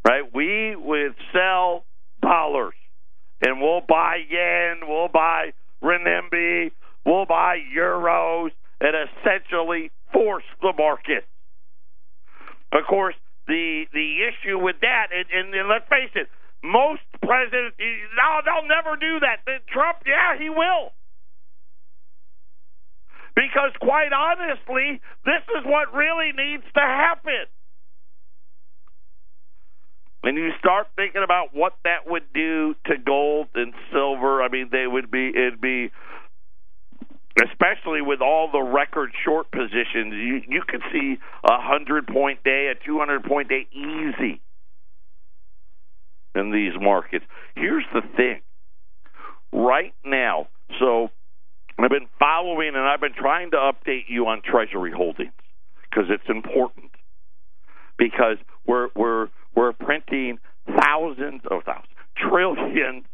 right? 0.06 0.22
We 0.32 0.76
would 0.76 1.14
sell 1.32 1.84
dollars, 2.22 2.74
and 3.42 3.60
we'll 3.60 3.82
buy 3.86 4.16
yen, 4.30 4.88
we'll 4.88 5.08
buy 5.08 5.52
renminbi, 5.82 6.70
we'll 7.04 7.26
buy 7.26 7.58
euros, 7.76 8.50
and 8.80 8.94
essentially 8.94 9.90
force 10.16 10.48
the 10.62 10.72
market. 10.72 11.28
Of 12.72 12.88
course, 12.88 13.14
the 13.46 13.84
the 13.92 14.24
issue 14.24 14.58
with 14.58 14.76
that, 14.80 15.12
and, 15.12 15.28
and, 15.28 15.54
and 15.54 15.68
let's 15.68 15.84
face 15.88 16.10
it, 16.14 16.28
most 16.64 17.04
presidents, 17.22 17.76
no, 17.78 18.40
they'll 18.44 18.68
never 18.68 18.96
do 18.96 19.20
that. 19.20 19.44
Trump, 19.68 19.98
yeah, 20.06 20.38
he 20.40 20.48
will. 20.48 20.96
Because 23.36 23.70
quite 23.80 24.12
honestly, 24.16 25.00
this 25.24 25.44
is 25.58 25.64
what 25.64 25.92
really 25.92 26.32
needs 26.32 26.64
to 26.74 26.80
happen. 26.80 27.44
When 30.22 30.36
you 30.36 30.50
start 30.58 30.88
thinking 30.96 31.22
about 31.22 31.54
what 31.54 31.74
that 31.84 32.08
would 32.10 32.32
do 32.34 32.74
to 32.86 32.96
gold 32.96 33.48
and 33.54 33.74
silver, 33.92 34.42
I 34.42 34.48
mean, 34.48 34.70
they 34.72 34.86
would 34.86 35.10
be, 35.10 35.28
it'd 35.28 35.60
be 35.60 35.92
especially 37.36 38.00
with 38.00 38.20
all 38.20 38.50
the 38.50 38.62
record 38.62 39.10
short 39.24 39.50
positions, 39.50 40.14
you 40.14 40.40
you 40.48 40.62
could 40.66 40.82
see 40.92 41.16
a 41.44 41.60
hundred 41.60 42.06
point 42.06 42.42
day, 42.44 42.72
a 42.72 42.84
two 42.86 42.98
hundred 42.98 43.24
point 43.24 43.48
day 43.48 43.66
easy 43.72 44.40
in 46.34 46.50
these 46.50 46.72
markets. 46.80 47.24
Here's 47.54 47.84
the 47.92 48.02
thing. 48.16 48.40
Right 49.52 49.94
now, 50.04 50.48
so 50.78 51.10
I've 51.78 51.90
been 51.90 52.08
following 52.18 52.68
and 52.68 52.78
I've 52.78 53.00
been 53.00 53.14
trying 53.14 53.50
to 53.52 53.56
update 53.56 54.04
you 54.08 54.26
on 54.26 54.42
Treasury 54.42 54.92
holdings 54.94 55.32
because 55.88 56.06
it's 56.10 56.28
important. 56.28 56.90
Because 57.98 58.36
we're 58.66 58.88
we're 58.94 59.28
we're 59.54 59.72
printing 59.72 60.38
thousands 60.66 61.42
of 61.50 61.64
thousands, 61.64 61.92
trillions 62.16 63.04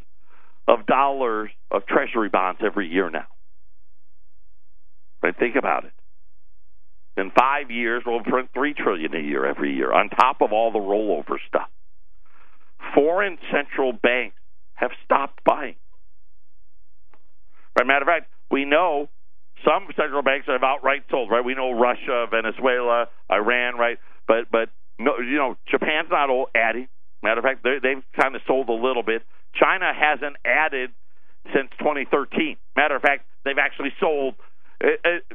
of 0.67 0.87
dollars 0.87 1.51
of 1.71 1.87
Treasury 1.87 2.29
bonds 2.29 2.61
every 2.65 2.89
year 2.89 3.11
now. 3.11 3.27
But 5.23 5.39
think 5.39 5.57
about 5.57 5.85
it. 5.85 5.93
In 7.17 7.31
five 7.31 7.71
years, 7.71 8.03
we'll 8.05 8.23
print 8.23 8.51
three 8.53 8.75
trillion 8.75 9.15
a 9.15 9.21
year 9.21 9.47
every 9.47 9.75
year, 9.75 9.93
on 9.93 10.09
top 10.09 10.43
of 10.43 10.53
all 10.53 10.73
the 10.73 10.79
rollover 10.79 11.37
stuff. 11.47 11.69
Foreign 12.95 13.39
central 13.53 13.93
banks 13.93 14.37
have 14.75 14.91
stopped 15.05 15.45
buying. 15.45 15.77
A 17.81 17.85
matter 17.85 18.03
of 18.03 18.09
fact, 18.09 18.31
we 18.51 18.65
know 18.65 19.09
some 19.65 19.87
central 19.97 20.23
banks 20.23 20.47
have 20.49 20.63
outright 20.63 21.05
sold. 21.11 21.31
Right? 21.31 21.45
We 21.45 21.55
know 21.55 21.73
Russia, 21.73 22.27
Venezuela, 22.31 23.07
Iran. 23.31 23.77
Right? 23.77 23.99
But 24.27 24.51
but 24.51 24.69
no, 24.99 25.19
you 25.19 25.37
know 25.37 25.57
Japan's 25.71 26.09
not 26.11 26.31
all 26.31 26.49
adding. 26.55 26.89
Matter 27.23 27.39
of 27.39 27.45
fact, 27.45 27.63
they've 27.63 28.03
kind 28.21 28.35
of 28.35 28.43
sold 28.47 28.69
a 28.69 28.73
little 28.73 29.05
bit. 29.05 29.23
China 29.55 29.93
hasn't 29.95 30.37
added 30.45 30.91
since 31.55 31.71
2013. 31.79 32.57
Matter 32.77 32.97
of 32.97 33.03
fact, 33.03 33.25
they've 33.45 33.59
actually 33.59 33.93
sold 34.01 34.35
Uh, 34.83 34.87
uh, 35.05 35.35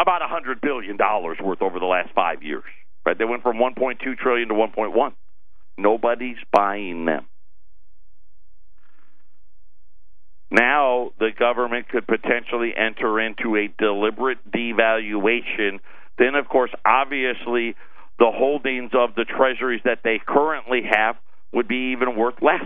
about 0.00 0.22
a 0.22 0.28
hundred 0.28 0.60
billion 0.60 0.96
dollars 0.96 1.38
worth 1.42 1.62
over 1.62 1.78
the 1.78 1.86
last 1.86 2.10
five 2.14 2.42
years. 2.42 2.64
Right? 3.04 3.16
They 3.16 3.24
went 3.24 3.42
from 3.42 3.56
1.2 3.56 4.18
trillion 4.18 4.48
to 4.48 4.54
1.1. 4.54 5.12
Nobody's 5.76 6.36
buying 6.52 7.04
them. 7.04 7.26
Now 10.50 11.10
the 11.18 11.30
government 11.36 11.88
could 11.88 12.06
potentially 12.06 12.72
enter 12.76 13.20
into 13.20 13.56
a 13.56 13.68
deliberate 13.78 14.38
devaluation. 14.50 15.80
Then, 16.18 16.34
of 16.34 16.48
course, 16.48 16.70
obviously, 16.84 17.76
the 18.18 18.30
holdings 18.32 18.90
of 18.94 19.14
the 19.14 19.24
treasuries 19.24 19.82
that 19.84 20.00
they 20.02 20.20
currently 20.26 20.82
have 20.90 21.16
would 21.52 21.68
be 21.68 21.92
even 21.92 22.16
worth 22.16 22.34
less 22.42 22.64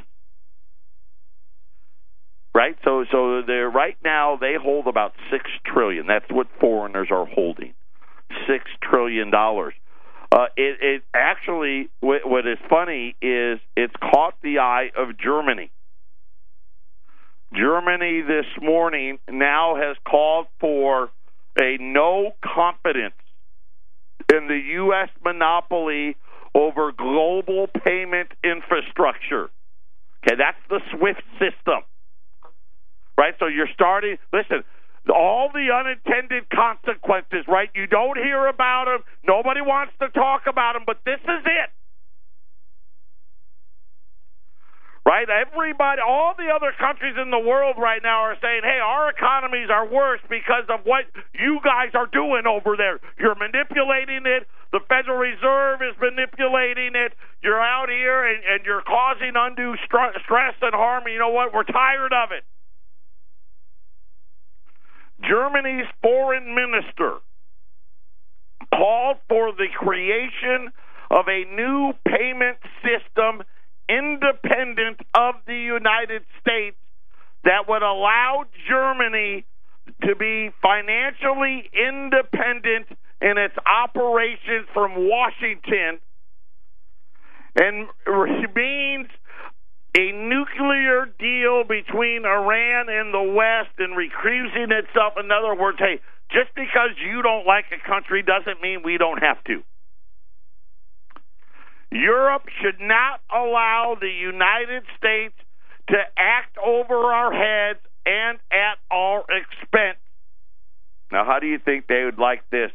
right? 2.54 2.76
So 2.84 3.04
so 3.10 3.42
they're 3.46 3.70
right 3.70 3.96
now 4.04 4.36
they 4.40 4.54
hold 4.60 4.86
about 4.86 5.12
six 5.30 5.44
trillion. 5.66 6.06
That's 6.06 6.30
what 6.30 6.46
foreigners 6.60 7.08
are 7.10 7.26
holding, 7.26 7.74
six 8.46 8.64
trillion 8.82 9.30
dollars. 9.30 9.74
Uh, 10.30 10.46
it, 10.56 10.78
it 10.80 11.02
actually 11.14 11.90
what, 12.00 12.26
what 12.26 12.46
is 12.46 12.58
funny 12.68 13.16
is 13.20 13.60
it's 13.76 13.94
caught 14.00 14.34
the 14.42 14.58
eye 14.58 14.90
of 14.96 15.18
Germany. 15.18 15.70
Germany 17.54 18.22
this 18.22 18.46
morning 18.62 19.18
now 19.30 19.76
has 19.76 19.96
called 20.08 20.46
for 20.58 21.10
a 21.60 21.76
no 21.78 22.32
confidence 22.42 23.14
in 24.32 24.48
the 24.48 24.58
U.S. 24.76 25.10
monopoly 25.22 26.16
over 26.54 26.92
global 26.92 27.66
payment 27.84 28.28
infrastructure. 28.42 29.50
Okay, 30.24 30.36
that's 30.38 30.56
the 30.70 30.80
SWIFT 30.96 31.22
system 31.38 31.82
right? 33.16 33.34
So 33.38 33.46
you're 33.46 33.70
starting. 33.74 34.16
Listen, 34.32 34.64
all 35.10 35.50
the 35.52 35.68
unintended 35.74 36.48
consequences, 36.50 37.44
right? 37.48 37.70
You 37.74 37.86
don't 37.86 38.16
hear 38.16 38.46
about 38.46 38.86
them. 38.86 39.02
Nobody 39.26 39.60
wants 39.60 39.92
to 40.00 40.08
talk 40.10 40.42
about 40.46 40.74
them, 40.74 40.84
but 40.86 40.98
this 41.04 41.20
is 41.20 41.42
it. 41.44 41.70
Right? 45.04 45.26
Everybody, 45.26 46.00
all 46.00 46.34
the 46.38 46.46
other 46.54 46.70
countries 46.78 47.18
in 47.18 47.34
the 47.34 47.42
world 47.42 47.74
right 47.76 48.00
now 48.00 48.22
are 48.22 48.38
saying, 48.40 48.62
hey, 48.62 48.78
our 48.78 49.10
economies 49.10 49.66
are 49.66 49.82
worse 49.82 50.20
because 50.30 50.62
of 50.70 50.86
what 50.86 51.10
you 51.34 51.58
guys 51.64 51.90
are 51.98 52.06
doing 52.06 52.46
over 52.46 52.76
there. 52.78 53.00
You're 53.18 53.34
manipulating 53.34 54.22
it. 54.30 54.46
The 54.70 54.78
Federal 54.86 55.18
Reserve 55.18 55.82
is 55.82 55.98
manipulating 55.98 56.94
it. 56.94 57.18
You're 57.42 57.60
out 57.60 57.90
here 57.90 58.22
and, 58.22 58.46
and 58.46 58.64
you're 58.64 58.86
causing 58.86 59.34
undue 59.34 59.74
stress 59.84 60.54
and 60.62 60.72
harm. 60.74 61.02
You 61.10 61.18
know 61.18 61.34
what? 61.34 61.52
We're 61.52 61.66
tired 61.66 62.14
of 62.14 62.30
it. 62.30 62.46
Germany's 65.28 65.86
foreign 66.02 66.54
minister 66.54 67.18
called 68.74 69.18
for 69.28 69.52
the 69.52 69.68
creation 69.76 70.72
of 71.10 71.26
a 71.28 71.44
new 71.54 71.92
payment 72.06 72.58
system 72.82 73.42
independent 73.88 75.00
of 75.14 75.34
the 75.46 75.54
United 75.54 76.22
States 76.40 76.76
that 77.44 77.68
would 77.68 77.82
allow 77.82 78.44
Germany 78.68 79.44
to 80.04 80.14
be 80.16 80.50
financially 80.62 81.68
independent 81.74 82.86
in 83.20 83.36
its 83.36 83.54
operations 83.66 84.66
from 84.72 84.92
Washington 84.96 85.98
and 87.56 87.88
means 88.54 89.08
a 89.96 90.12
nuclear 90.12 91.06
deal 91.18 91.64
between 91.64 92.24
Iran 92.24 92.88
and 92.88 93.12
the 93.12 93.32
West 93.34 93.76
and 93.78 93.96
recusing 93.96 94.72
itself. 94.72 95.14
In 95.22 95.30
other 95.30 95.54
words, 95.54 95.78
hey, 95.78 96.00
just 96.30 96.54
because 96.54 96.96
you 96.98 97.20
don't 97.20 97.46
like 97.46 97.66
a 97.72 97.88
country 97.88 98.22
doesn't 98.22 98.62
mean 98.62 98.82
we 98.84 98.96
don't 98.96 99.22
have 99.22 99.42
to. 99.44 99.62
Europe 101.90 102.44
should 102.62 102.80
not 102.80 103.20
allow 103.30 103.96
the 104.00 104.08
United 104.08 104.82
States 104.96 105.34
to 105.88 105.96
act 106.16 106.56
over 106.56 106.94
our 106.94 107.32
heads 107.32 107.80
and 108.06 108.38
at 108.50 108.78
our 108.90 109.20
expense. 109.28 109.98
Now, 111.10 111.26
how 111.26 111.38
do 111.38 111.46
you 111.46 111.58
think 111.58 111.86
they 111.86 112.04
would 112.04 112.18
like 112.18 112.48
this, 112.48 112.70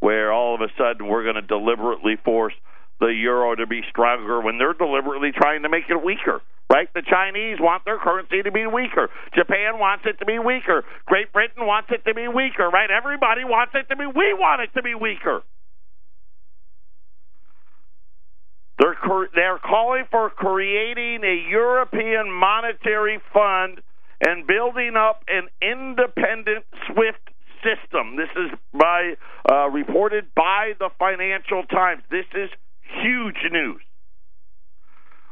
where 0.00 0.32
all 0.32 0.54
of 0.54 0.62
a 0.62 0.68
sudden 0.78 1.06
we're 1.06 1.24
going 1.24 1.34
to 1.34 1.42
deliberately 1.42 2.16
force 2.24 2.54
the 3.00 3.08
euro 3.08 3.54
to 3.54 3.66
be 3.66 3.82
stronger 3.90 4.40
when 4.40 4.56
they're 4.56 4.72
deliberately 4.72 5.32
trying 5.32 5.62
to 5.64 5.68
make 5.68 5.84
it 5.90 6.02
weaker? 6.02 6.40
Right? 6.74 6.92
The 6.92 7.02
Chinese 7.06 7.58
want 7.60 7.84
their 7.84 8.00
currency 8.00 8.42
to 8.42 8.50
be 8.50 8.66
weaker. 8.66 9.08
Japan 9.32 9.78
wants 9.78 10.02
it 10.06 10.18
to 10.18 10.26
be 10.26 10.40
weaker. 10.40 10.82
Great 11.06 11.32
Britain 11.32 11.66
wants 11.66 11.88
it 11.92 12.04
to 12.04 12.14
be 12.14 12.26
weaker. 12.26 12.68
Right? 12.68 12.90
Everybody 12.90 13.44
wants 13.44 13.74
it 13.76 13.86
to 13.90 13.96
be. 13.96 14.06
We 14.06 14.34
want 14.34 14.60
it 14.62 14.74
to 14.74 14.82
be 14.82 14.92
weaker. 14.92 15.42
They're 18.80 18.98
they're 19.36 19.60
calling 19.60 20.02
for 20.10 20.30
creating 20.30 21.22
a 21.22 21.48
European 21.48 22.28
monetary 22.32 23.20
fund 23.32 23.80
and 24.26 24.44
building 24.44 24.96
up 24.96 25.22
an 25.28 25.46
independent 25.62 26.64
SWIFT 26.90 27.22
system. 27.62 28.16
This 28.16 28.34
is 28.34 28.50
by 28.72 29.14
uh, 29.48 29.70
reported 29.70 30.26
by 30.34 30.72
the 30.80 30.90
Financial 30.98 31.62
Times. 31.70 32.02
This 32.10 32.26
is 32.34 32.50
huge 33.00 33.38
news. 33.52 33.80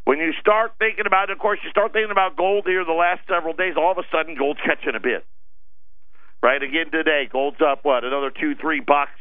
When 0.04 0.18
you 0.18 0.32
start 0.40 0.72
thinking 0.78 1.06
about 1.06 1.30
it, 1.30 1.34
of 1.34 1.38
course, 1.38 1.60
you 1.62 1.70
start 1.70 1.92
thinking 1.92 2.10
about 2.10 2.36
gold 2.36 2.64
here 2.66 2.84
the 2.84 2.92
last 2.92 3.22
several 3.28 3.54
days. 3.54 3.74
All 3.76 3.92
of 3.92 3.98
a 3.98 4.06
sudden, 4.10 4.36
gold's 4.36 4.60
catching 4.64 4.94
a 4.96 5.00
bit. 5.00 5.24
Right 6.42 6.60
again 6.62 6.90
today, 6.90 7.28
gold's 7.30 7.60
up 7.62 7.84
what 7.84 8.02
another 8.04 8.30
two, 8.30 8.56
three 8.60 8.80
bucks 8.80 9.14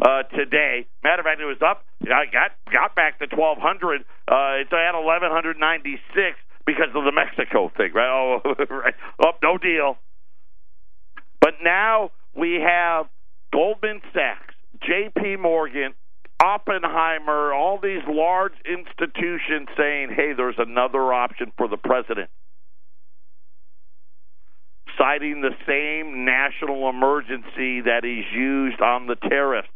uh, 0.00 0.22
today. 0.34 0.86
Matter 1.02 1.20
of 1.20 1.26
fact, 1.26 1.40
it 1.40 1.44
was 1.44 1.60
up. 1.60 1.84
I 2.02 2.26
got 2.30 2.52
got 2.72 2.94
back 2.94 3.18
to 3.18 3.26
twelve 3.26 3.58
hundred. 3.58 4.02
Uh, 4.30 4.62
it's 4.62 4.72
at 4.72 4.94
eleven 4.94 5.30
hundred 5.32 5.58
ninety 5.58 5.98
six 6.14 6.38
because 6.64 6.94
of 6.94 7.02
the 7.02 7.10
Mexico 7.10 7.70
thing, 7.76 7.92
right? 7.92 8.08
Oh, 8.08 8.54
right. 8.70 8.94
oh, 9.24 9.32
no 9.42 9.58
deal. 9.58 9.98
But 11.40 11.54
now 11.64 12.12
we 12.36 12.62
have 12.64 13.06
Goldman 13.52 14.00
Sachs, 14.14 14.54
J.P. 14.86 15.36
Morgan, 15.36 15.94
Oppenheimer, 16.42 17.52
all 17.54 17.78
these 17.80 18.02
large 18.08 18.54
institutions 18.66 19.68
saying, 19.76 20.08
hey, 20.14 20.32
there's 20.36 20.58
another 20.58 21.12
option 21.12 21.52
for 21.56 21.68
the 21.68 21.76
president. 21.76 22.30
Citing 24.98 25.40
the 25.40 25.54
same 25.66 26.24
national 26.24 26.88
emergency 26.88 27.82
that 27.82 28.00
he's 28.02 28.30
used 28.34 28.80
on 28.80 29.06
the 29.06 29.14
tariffs. 29.14 29.68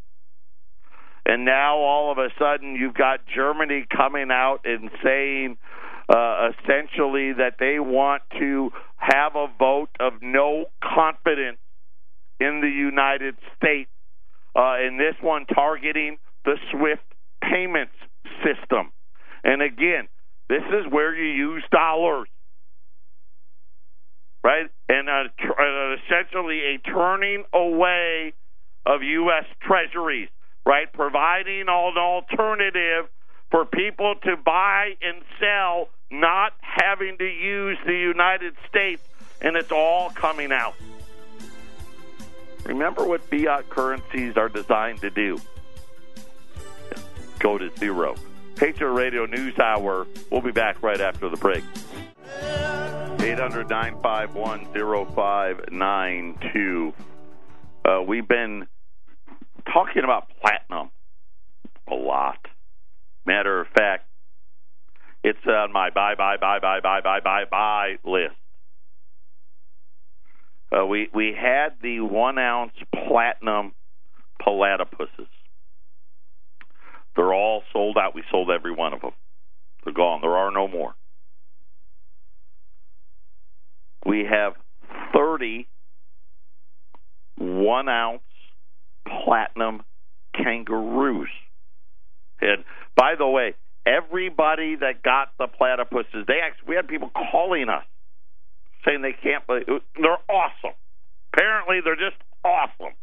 And 1.24 1.44
now 1.44 1.78
all 1.78 2.10
of 2.10 2.18
a 2.18 2.28
sudden 2.38 2.74
you've 2.74 2.94
got 2.94 3.20
Germany 3.32 3.86
coming 3.94 4.30
out 4.30 4.60
and 4.64 4.90
saying 5.04 5.56
uh, 6.08 6.50
essentially 6.50 7.32
that 7.34 7.56
they 7.58 7.78
want 7.78 8.22
to 8.38 8.70
have 8.96 9.36
a 9.36 9.46
vote 9.58 9.90
of 10.00 10.14
no 10.20 10.66
confidence 10.82 11.58
in 12.40 12.60
the 12.60 12.68
United 12.68 13.36
States. 13.56 13.90
Uh, 14.54 14.74
and 14.78 14.98
this 14.98 15.14
one 15.20 15.46
targeting 15.46 16.18
the 16.46 16.56
SWIFT 16.70 17.02
payments 17.42 17.92
system. 18.42 18.92
And 19.44 19.60
again, 19.60 20.08
this 20.48 20.62
is 20.62 20.90
where 20.90 21.14
you 21.14 21.54
use 21.54 21.64
dollars, 21.70 22.28
right? 24.42 24.70
And 24.88 25.08
uh, 25.08 25.24
tr- 25.38 25.60
uh, 25.60 25.96
essentially 25.96 26.60
a 26.74 26.78
turning 26.78 27.44
away 27.52 28.32
of 28.86 29.02
U.S. 29.02 29.44
treasuries, 29.60 30.28
right? 30.64 30.90
Providing 30.92 31.62
an 31.62 31.68
alternative 31.68 33.10
for 33.50 33.64
people 33.64 34.14
to 34.22 34.36
buy 34.36 34.92
and 35.02 35.22
sell, 35.40 35.88
not 36.12 36.52
having 36.60 37.18
to 37.18 37.26
use 37.26 37.76
the 37.84 37.92
United 37.92 38.54
States, 38.68 39.02
and 39.42 39.56
it's 39.56 39.72
all 39.72 40.10
coming 40.10 40.52
out. 40.52 40.74
Remember 42.64 43.04
what 43.04 43.24
fiat 43.24 43.68
currencies 43.68 44.36
are 44.36 44.48
designed 44.48 45.00
to 45.00 45.10
do 45.10 45.40
go 47.38 47.58
to 47.58 47.70
zero. 47.78 48.14
Patriot 48.56 48.92
Radio 48.92 49.26
News 49.26 49.58
Hour. 49.58 50.06
We'll 50.30 50.40
be 50.40 50.52
back 50.52 50.82
right 50.82 51.00
after 51.00 51.28
the 51.28 51.36
break. 51.36 51.62
800 53.20 53.68
951 53.68 54.66
0592. 54.72 56.94
Uh, 57.84 58.02
we've 58.02 58.26
been 58.26 58.66
talking 59.72 60.04
about 60.04 60.30
platinum 60.40 60.90
a 61.88 61.94
lot. 61.94 62.38
Matter 63.24 63.60
of 63.60 63.68
fact, 63.76 64.08
it's 65.22 65.38
on 65.46 65.72
my 65.72 65.90
buy, 65.90 66.14
buy, 66.14 66.36
buy, 66.36 66.58
buy, 66.60 66.80
buy, 66.80 67.00
buy, 67.00 67.20
buy, 67.20 67.44
buy 67.50 67.96
list. 68.04 68.34
Uh, 70.76 70.86
we 70.86 71.08
we 71.12 71.36
had 71.38 71.74
the 71.82 72.00
one 72.00 72.38
ounce 72.38 72.72
platinum 73.06 73.72
platypuses. 74.40 75.28
They're 77.16 77.34
all 77.34 77.62
sold 77.72 77.96
out. 77.98 78.14
We 78.14 78.22
sold 78.30 78.50
every 78.50 78.72
one 78.72 78.92
of 78.92 79.00
them. 79.00 79.12
They're 79.84 79.94
gone. 79.94 80.20
There 80.20 80.36
are 80.36 80.50
no 80.50 80.68
more. 80.68 80.94
We 84.04 84.24
have 84.30 84.54
30 85.12 85.66
one 87.38 87.88
ounce 87.88 88.22
platinum 89.24 89.82
kangaroos. 90.34 91.28
And 92.40 92.64
by 92.96 93.14
the 93.18 93.26
way, 93.26 93.54
everybody 93.86 94.76
that 94.76 95.02
got 95.02 95.28
the 95.38 95.46
platypuses, 95.46 96.26
they 96.26 96.40
actually 96.44 96.68
we 96.68 96.76
had 96.76 96.88
people 96.88 97.10
calling 97.32 97.68
us 97.68 97.84
saying 98.84 99.02
they 99.02 99.14
can't 99.22 99.46
believe 99.46 99.66
they're 99.66 100.18
awesome. 100.28 100.76
Apparently, 101.32 101.80
they're 101.84 101.96
just 101.96 102.16
awesome. 102.44 102.94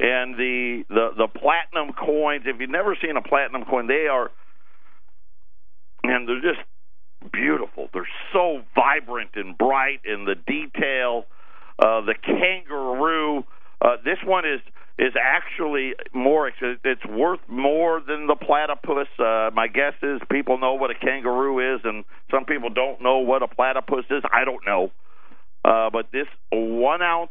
And 0.00 0.34
the 0.34 0.84
the 0.88 1.10
the 1.16 1.28
platinum 1.28 1.94
coins, 1.94 2.44
if 2.46 2.60
you've 2.60 2.70
never 2.70 2.96
seen 3.00 3.16
a 3.16 3.22
platinum 3.22 3.64
coin, 3.64 3.86
they 3.86 4.06
are 4.10 4.30
and 6.04 6.28
they're 6.28 6.40
just 6.40 6.64
beautiful. 7.32 7.88
They're 7.92 8.08
so 8.32 8.62
vibrant 8.74 9.30
and 9.34 9.56
bright 9.56 10.00
in 10.04 10.24
the 10.24 10.34
detail. 10.34 11.26
Uh, 11.78 12.02
the 12.02 12.14
kangaroo. 12.14 13.44
Uh, 13.80 13.96
this 14.04 14.18
one 14.24 14.44
is 14.44 14.60
is 14.98 15.14
actually 15.20 15.94
more. 16.12 16.48
It's 16.48 17.06
worth 17.06 17.40
more 17.48 18.02
than 18.06 18.26
the 18.26 18.36
platypus. 18.36 19.08
Uh, 19.18 19.50
my 19.54 19.66
guess 19.68 19.94
is 20.02 20.20
people 20.30 20.58
know 20.58 20.74
what 20.74 20.90
a 20.90 20.94
kangaroo 20.94 21.74
is, 21.76 21.80
and 21.84 22.04
some 22.30 22.44
people 22.44 22.70
don't 22.70 23.02
know 23.02 23.18
what 23.18 23.42
a 23.42 23.48
platypus 23.48 24.04
is. 24.10 24.22
I 24.32 24.44
don't 24.44 24.64
know, 24.66 24.92
uh, 25.64 25.90
but 25.90 26.12
this 26.12 26.26
one 26.50 27.02
ounce 27.02 27.30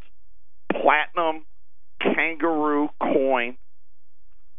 platinum 0.72 1.46
kangaroo 2.04 2.90
coin. 3.02 3.58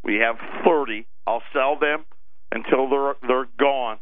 We 0.04 0.16
have 0.16 0.36
thirty. 0.64 1.06
I'll 1.26 1.42
sell 1.52 1.78
them 1.78 2.04
until 2.50 2.88
they're 2.88 3.14
they're 3.26 3.48
gone. 3.58 3.98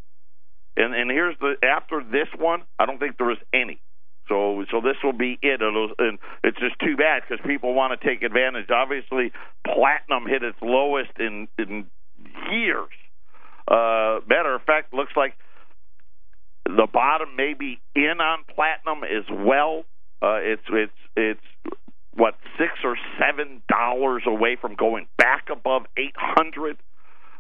And 0.77 0.95
and 0.95 1.11
here's 1.11 1.37
the 1.41 1.55
after 1.63 2.03
this 2.03 2.29
one, 2.39 2.63
I 2.79 2.87
don't 2.87 2.99
think 2.99 3.19
there 3.19 3.31
is 3.31 3.39
any. 3.53 3.81
So 4.29 4.65
so 4.71 4.81
this 4.81 4.97
will 5.03 5.13
be 5.13 5.39
it. 5.43 5.61
It'll, 5.61 5.91
and 5.99 6.19
it's 6.45 6.59
just 6.59 6.79
too 6.79 6.97
bad 6.97 7.23
because 7.29 7.45
people 7.47 7.75
want 7.75 7.99
to 7.99 8.07
take 8.07 8.23
advantage. 8.23 8.71
Obviously, 8.71 9.33
platinum 9.67 10.27
hit 10.27 10.43
its 10.43 10.59
lowest 10.63 11.11
in 11.19 11.49
in 11.59 11.87
years. 12.51 12.89
Uh, 13.69 14.21
matter 14.29 14.55
of 14.55 14.63
fact, 14.63 14.95
looks 14.95 15.13
like 15.17 15.35
the 16.65 16.87
bottom 16.93 17.37
may 17.37 17.55
be 17.55 17.81
in 17.95 18.21
on 18.21 18.45
platinum 18.55 19.05
as 19.05 19.25
well. 19.31 19.85
Uh, 20.23 20.39
it's 20.41 20.63
it's 20.71 20.93
it's 21.17 21.77
what 22.15 22.35
six 22.59 22.73
or 22.85 22.97
seven 23.19 23.63
dollars 23.69 24.23
away 24.27 24.57
from 24.61 24.75
going 24.75 25.07
back 25.17 25.49
above 25.51 25.83
eight 25.97 26.15
hundred. 26.17 26.77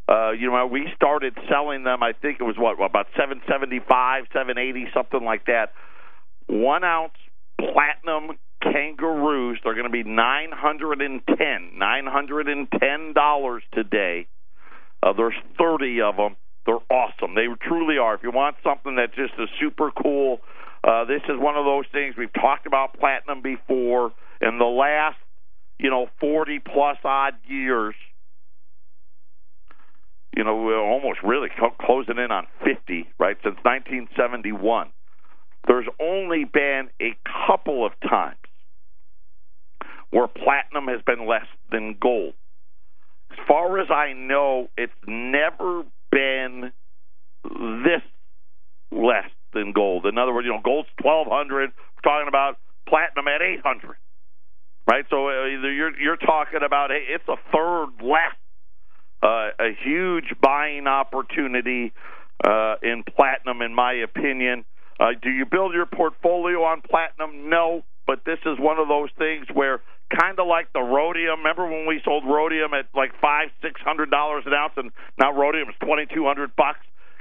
Uh, 0.08 0.32
you 0.32 0.50
know, 0.50 0.66
we 0.66 0.88
started 0.96 1.36
selling 1.48 1.84
them. 1.84 2.02
I 2.02 2.12
think 2.12 2.38
it 2.40 2.44
was 2.44 2.56
what 2.58 2.82
about 2.82 3.06
seven 3.18 3.40
seventy 3.48 3.80
five, 3.88 4.24
seven 4.32 4.58
eighty, 4.58 4.86
something 4.94 5.22
like 5.22 5.46
that 5.46 5.72
one 6.46 6.82
ounce 6.84 7.14
platinum 7.58 8.36
kangaroos. 8.62 9.58
They're 9.62 9.74
going 9.74 9.86
to 9.86 9.90
be 9.90 10.02
nine 10.02 10.50
hundred 10.52 11.00
and 11.00 11.20
ten, 11.26 11.78
nine 11.78 12.06
hundred 12.06 12.48
and 12.48 12.68
ten 12.70 13.12
dollars 13.12 13.62
today. 13.72 14.26
Uh, 15.02 15.12
there's 15.12 15.34
thirty 15.58 16.00
of 16.00 16.16
them. 16.16 16.36
They're 16.66 16.84
awesome. 16.90 17.34
They 17.34 17.46
truly 17.66 17.98
are. 17.98 18.14
If 18.14 18.22
you 18.22 18.30
want 18.30 18.56
something 18.62 18.96
that 18.96 19.14
just 19.14 19.32
is 19.38 19.48
super 19.60 19.90
cool, 19.90 20.40
uh, 20.84 21.04
this 21.04 21.22
is 21.24 21.38
one 21.38 21.56
of 21.56 21.64
those 21.64 21.84
things 21.92 22.16
we've 22.18 22.32
talked 22.32 22.66
about 22.66 22.98
platinum 22.98 23.42
before. 23.42 24.12
In 24.40 24.58
the 24.58 24.64
last 24.64 25.16
you 25.80 25.88
know, 25.88 26.08
40 26.20 26.58
plus 26.58 26.98
odd 27.04 27.34
years, 27.48 27.94
you 30.36 30.44
know, 30.44 30.62
we're 30.62 30.78
almost 30.78 31.20
really 31.24 31.48
co- 31.58 31.74
closing 31.80 32.18
in 32.18 32.30
on 32.30 32.46
50, 32.64 33.08
right, 33.18 33.36
since 33.42 33.56
1971. 33.62 34.90
There's 35.66 35.86
only 36.00 36.44
been 36.44 36.88
a 37.00 37.16
couple 37.46 37.84
of 37.84 37.92
times 38.08 38.36
where 40.10 40.28
platinum 40.28 40.88
has 40.88 41.00
been 41.06 41.26
less 41.26 41.46
than 41.72 41.96
gold. 42.00 42.34
As 43.32 43.38
far 43.48 43.78
as 43.80 43.88
I 43.90 44.12
know, 44.12 44.68
it's 44.76 44.92
never 45.06 45.84
been 46.12 46.72
this 47.42 48.02
less 48.92 49.30
than 49.54 49.72
gold. 49.72 50.04
In 50.04 50.18
other 50.18 50.34
words, 50.34 50.44
you 50.44 50.52
know, 50.52 50.60
gold's 50.62 50.88
1200, 51.02 51.70
we're 51.70 51.72
talking 52.02 52.28
about 52.28 52.58
platinum 52.86 53.28
at 53.28 53.40
800. 53.40 53.96
Right? 54.90 55.04
So 55.08 55.28
uh, 55.28 55.46
you're 55.46 55.96
you're 56.00 56.16
talking 56.16 56.60
about 56.66 56.90
hey, 56.90 57.06
it's 57.14 57.28
a 57.28 57.36
third 57.52 58.02
less 58.02 58.34
uh, 59.22 59.50
a 59.60 59.70
huge 59.84 60.34
buying 60.42 60.86
opportunity 60.86 61.92
uh, 62.42 62.74
in 62.82 63.04
platinum, 63.04 63.62
in 63.62 63.74
my 63.74 63.92
opinion. 63.92 64.64
Uh, 64.98 65.10
do 65.22 65.30
you 65.30 65.46
build 65.46 65.74
your 65.74 65.86
portfolio 65.86 66.64
on 66.64 66.82
platinum? 66.82 67.48
No, 67.48 67.84
but 68.06 68.24
this 68.24 68.38
is 68.44 68.58
one 68.58 68.78
of 68.78 68.88
those 68.88 69.08
things 69.16 69.46
where, 69.52 69.80
kind 70.20 70.38
of 70.38 70.46
like 70.46 70.72
the 70.72 70.80
rhodium. 70.80 71.38
Remember 71.38 71.68
when 71.68 71.86
we 71.86 72.00
sold 72.04 72.24
rhodium 72.26 72.74
at 72.74 72.86
like 72.94 73.12
five, 73.20 73.48
six 73.62 73.80
hundred 73.82 74.10
dollars 74.10 74.44
an 74.46 74.54
ounce, 74.54 74.72
and 74.76 74.90
now 75.18 75.32
rhodium 75.32 75.68
is 75.68 75.76
twenty 75.84 76.06
two 76.12 76.26
hundred 76.26 76.56
bucks. 76.56 76.80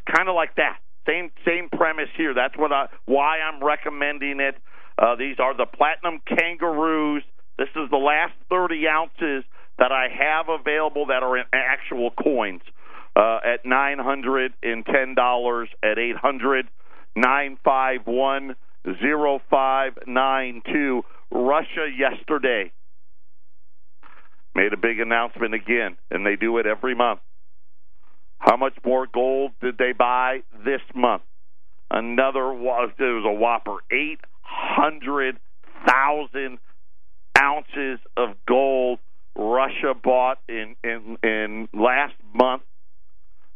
Kind 0.09 0.27
of 0.27 0.35
like 0.35 0.55
that. 0.55 0.79
Same 1.07 1.29
same 1.45 1.69
premise 1.69 2.09
here. 2.17 2.33
That's 2.33 2.57
what 2.57 2.71
I, 2.71 2.87
why 3.05 3.39
I'm 3.39 3.63
recommending 3.63 4.39
it. 4.39 4.55
Uh, 4.97 5.15
these 5.15 5.37
are 5.39 5.55
the 5.55 5.65
platinum 5.65 6.19
kangaroos. 6.25 7.23
This 7.59 7.69
is 7.75 7.91
the 7.91 7.97
last 7.97 8.33
30 8.49 8.87
ounces 8.87 9.43
that 9.79 9.91
I 9.91 10.07
have 10.07 10.47
available 10.47 11.07
that 11.07 11.23
are 11.23 11.37
in 11.37 11.43
actual 11.51 12.11
coins 12.11 12.61
uh, 13.17 13.39
at 13.43 13.65
$910 13.65 15.67
at 15.83 15.99
800 15.99 16.69
951 17.17 18.55
0592. 18.85 21.03
Russia 21.31 21.89
yesterday 21.97 22.71
made 24.55 24.71
a 24.71 24.77
big 24.77 25.01
announcement 25.01 25.53
again, 25.53 25.97
and 26.09 26.25
they 26.25 26.37
do 26.37 26.59
it 26.59 26.65
every 26.65 26.95
month. 26.95 27.19
How 28.37 28.55
much 28.55 28.77
more 28.85 29.05
gold 29.05 29.51
did 29.61 29.77
they 29.77 29.91
buy 29.91 30.43
this 30.63 30.79
month? 30.95 31.23
Another 31.91 32.53
was 32.53 32.91
it 32.97 33.03
was 33.03 33.25
a 33.27 33.33
whopper 33.33 33.79
eight 33.91 34.21
hundred 34.41 35.37
thousand 35.85 36.59
ounces 37.41 37.99
of 38.17 38.35
gold 38.47 38.99
Russia 39.35 39.93
bought 40.01 40.39
in, 40.47 40.75
in 40.83 41.17
in 41.23 41.69
last 41.73 42.15
month. 42.33 42.63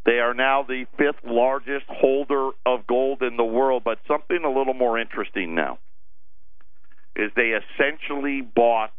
They 0.05 0.19
are 0.19 0.33
now 0.33 0.63
the 0.63 0.85
fifth 0.97 1.23
largest 1.25 1.85
holder 1.87 2.49
of 2.65 2.85
gold 2.87 3.21
in 3.21 3.37
the 3.37 3.43
world, 3.43 3.83
but 3.85 3.99
something 4.07 4.39
a 4.43 4.49
little 4.49 4.73
more 4.73 4.99
interesting 4.99 5.55
now 5.55 5.79
is 7.15 7.31
they 7.35 7.53
essentially 7.53 8.41
bought 8.41 8.91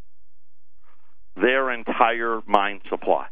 their 1.36 1.70
entire 1.70 2.40
mine 2.46 2.80
supply. 2.88 3.26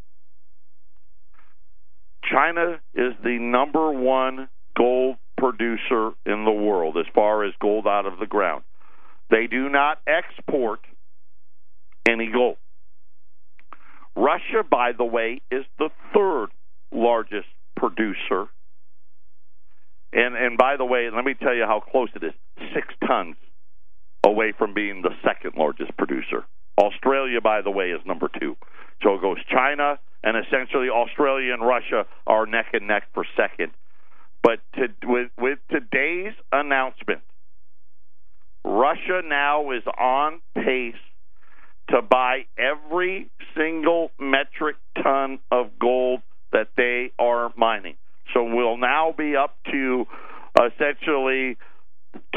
China 2.31 2.81
is 2.95 3.13
the 3.23 3.39
number 3.39 3.93
one 3.93 4.49
gold 4.77 5.17
producer 5.39 6.13
in 6.27 6.45
the 6.45 6.53
world 6.53 6.97
as 6.97 7.07
far 7.15 7.45
as 7.45 7.53
gold 7.61 7.87
out 7.87 8.07
of 8.07 8.19
the 8.19 8.27
ground. 8.27 8.65
They 9.31 9.47
do 9.47 9.69
not 9.69 9.99
export 10.07 10.81
any 12.09 12.31
gold. 12.33 12.57
Russia, 14.15 14.63
by 14.69 14.93
the 14.93 15.05
way, 15.05 15.41
is 15.51 15.65
the 15.79 15.89
third 16.15 16.49
largest 16.93 17.49
producer. 17.77 18.49
And 20.13 20.37
and 20.37 20.59
by 20.59 20.77
the 20.77 20.85
way, 20.85 21.09
let 21.15 21.25
me 21.25 21.35
tell 21.35 21.55
you 21.55 21.65
how 21.65 21.81
close 21.81 22.11
it 22.15 22.23
is. 22.23 22.35
Six 22.75 22.89
tons 23.07 23.37
away 24.25 24.53
from 24.57 24.75
being 24.75 25.03
the 25.03 25.15
second 25.25 25.55
largest 25.57 25.97
producer. 25.97 26.45
Australia, 26.79 27.41
by 27.41 27.63
the 27.63 27.71
way, 27.71 27.91
is 27.91 28.01
number 28.07 28.31
two. 28.39 28.57
So 29.03 29.15
it 29.15 29.21
goes 29.21 29.39
China, 29.51 29.99
and 30.23 30.37
essentially 30.37 30.89
Australia 30.89 31.53
and 31.55 31.67
Russia 31.67 32.07
are 32.27 32.47
neck 32.47 32.67
and 32.73 32.87
neck 32.87 33.05
for 33.15 33.25
second. 33.37 33.73
But 34.43 34.61
to, 34.75 34.89
with, 35.05 35.31
with 35.39 35.59
today's 35.71 36.35
announcement, 36.51 37.21
Russia 38.65 39.23
now 39.25 39.71
is 39.73 39.83
on 39.99 40.41
pace 40.55 40.95
to 41.93 42.03
buy 42.03 42.47
every 42.59 43.31
single 43.57 44.11
metric 44.19 44.77
ton 45.03 45.39
of 45.51 45.79
gold 45.79 46.23
that 46.53 46.69
they 46.77 47.13
are 47.19 47.53
mining. 47.57 47.95
So 48.35 48.45
we'll 48.45 48.77
now 48.77 49.15
be 49.17 49.37
up 49.37 49.57
to 49.71 50.07
essentially 50.57 51.57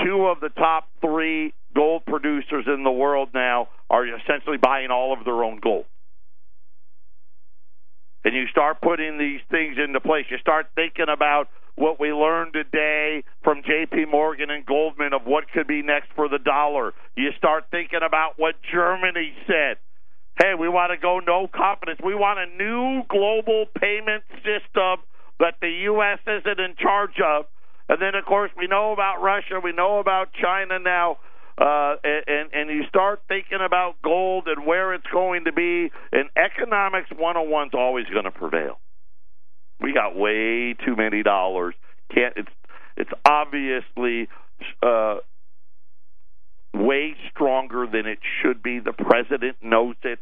two 0.03 0.28
of 0.28 0.39
the 0.39 0.49
top 0.49 0.88
three 1.01 1.53
gold 1.76 2.06
producers 2.06 2.66
in 2.68 2.84
the 2.84 2.91
world 2.91 3.30
now 3.34 3.68
are 3.89 4.06
essentially 4.08 4.58
buying 4.58 4.89
all 4.91 5.14
of 5.18 5.26
their 5.26 5.43
own 5.43 5.60
gold 5.62 5.86
and 8.26 8.34
you 8.34 8.47
start 8.47 8.82
putting 8.82 9.18
these 9.20 9.39
things 9.51 9.78
into 9.82 10.01
place. 10.01 10.26
You 10.30 10.38
start 10.39 10.66
thinking 10.76 11.06
about 11.08 11.47
what 11.76 12.00
we 12.00 12.12
learned 12.12 12.54
today 12.54 13.24
from 13.44 13.62
JP 13.62 14.10
Morgan 14.10 14.50
and 14.50 14.66
Goldman 14.66 15.14
of 15.14 15.26
what 15.26 15.50
could 15.52 15.68
be 15.68 15.82
next 15.82 16.10
for 16.16 16.30
the 16.30 16.40
dollar. 16.40 16.94
You 17.16 17.32
start 17.38 17.66
thinking 17.72 18.00
about 18.06 18.34
what 18.38 18.56
Germany 18.72 19.34
said. 19.48 19.78
Hey, 20.38 20.54
we 20.60 20.68
want 20.68 20.92
to 20.92 20.98
go 20.98 21.20
no 21.20 21.48
confidence. 21.48 22.00
We 22.04 22.16
want 22.16 22.40
a 22.40 22.58
new 22.58 23.04
global 23.10 23.66
payment 23.80 24.24
system 24.44 25.04
that 25.40 25.56
the 25.62 25.70
U.S. 25.92 26.20
isn't 26.28 26.60
in 26.60 26.76
charge 26.78 27.20
of. 27.24 27.46
And 27.88 28.02
then, 28.02 28.16
of 28.16 28.26
course, 28.26 28.52
we 28.58 28.68
know 28.68 28.92
about 28.92 29.22
Russia. 29.22 29.60
We 29.64 29.72
know 29.72 30.00
about 30.00 30.30
China 30.34 30.80
now 30.80 31.18
uh, 31.58 31.96
and 32.04 32.50
and 32.52 32.70
you 32.70 32.84
start 32.90 33.22
thinking 33.28 33.60
about 33.66 33.96
gold 34.04 34.48
and 34.48 34.66
where 34.66 34.94
it's 34.94 35.08
going 35.12 35.46
to 35.46 35.54
be, 35.54 35.90
and 36.12 36.30
economics 36.36 37.10
101 37.16 37.68
is 37.68 37.74
always 37.74 38.06
going 38.08 38.26
to 38.26 38.32
prevail. 38.32 38.78
We 39.80 39.94
got 39.94 40.16
way 40.16 40.74
too 40.86 40.96
many 40.96 41.24
dollars. 41.24 41.76
Can't 42.14 42.34
it's 42.38 42.50
it's 42.98 43.12
obviously 43.26 44.30
uh, 44.82 45.18
way 46.74 47.16
stronger 47.32 47.86
than 47.92 48.06
it 48.06 48.20
should 48.42 48.64
be. 48.64 48.80
The 48.80 48.94
president 48.94 49.58
knows 49.62 49.96
it, 50.04 50.20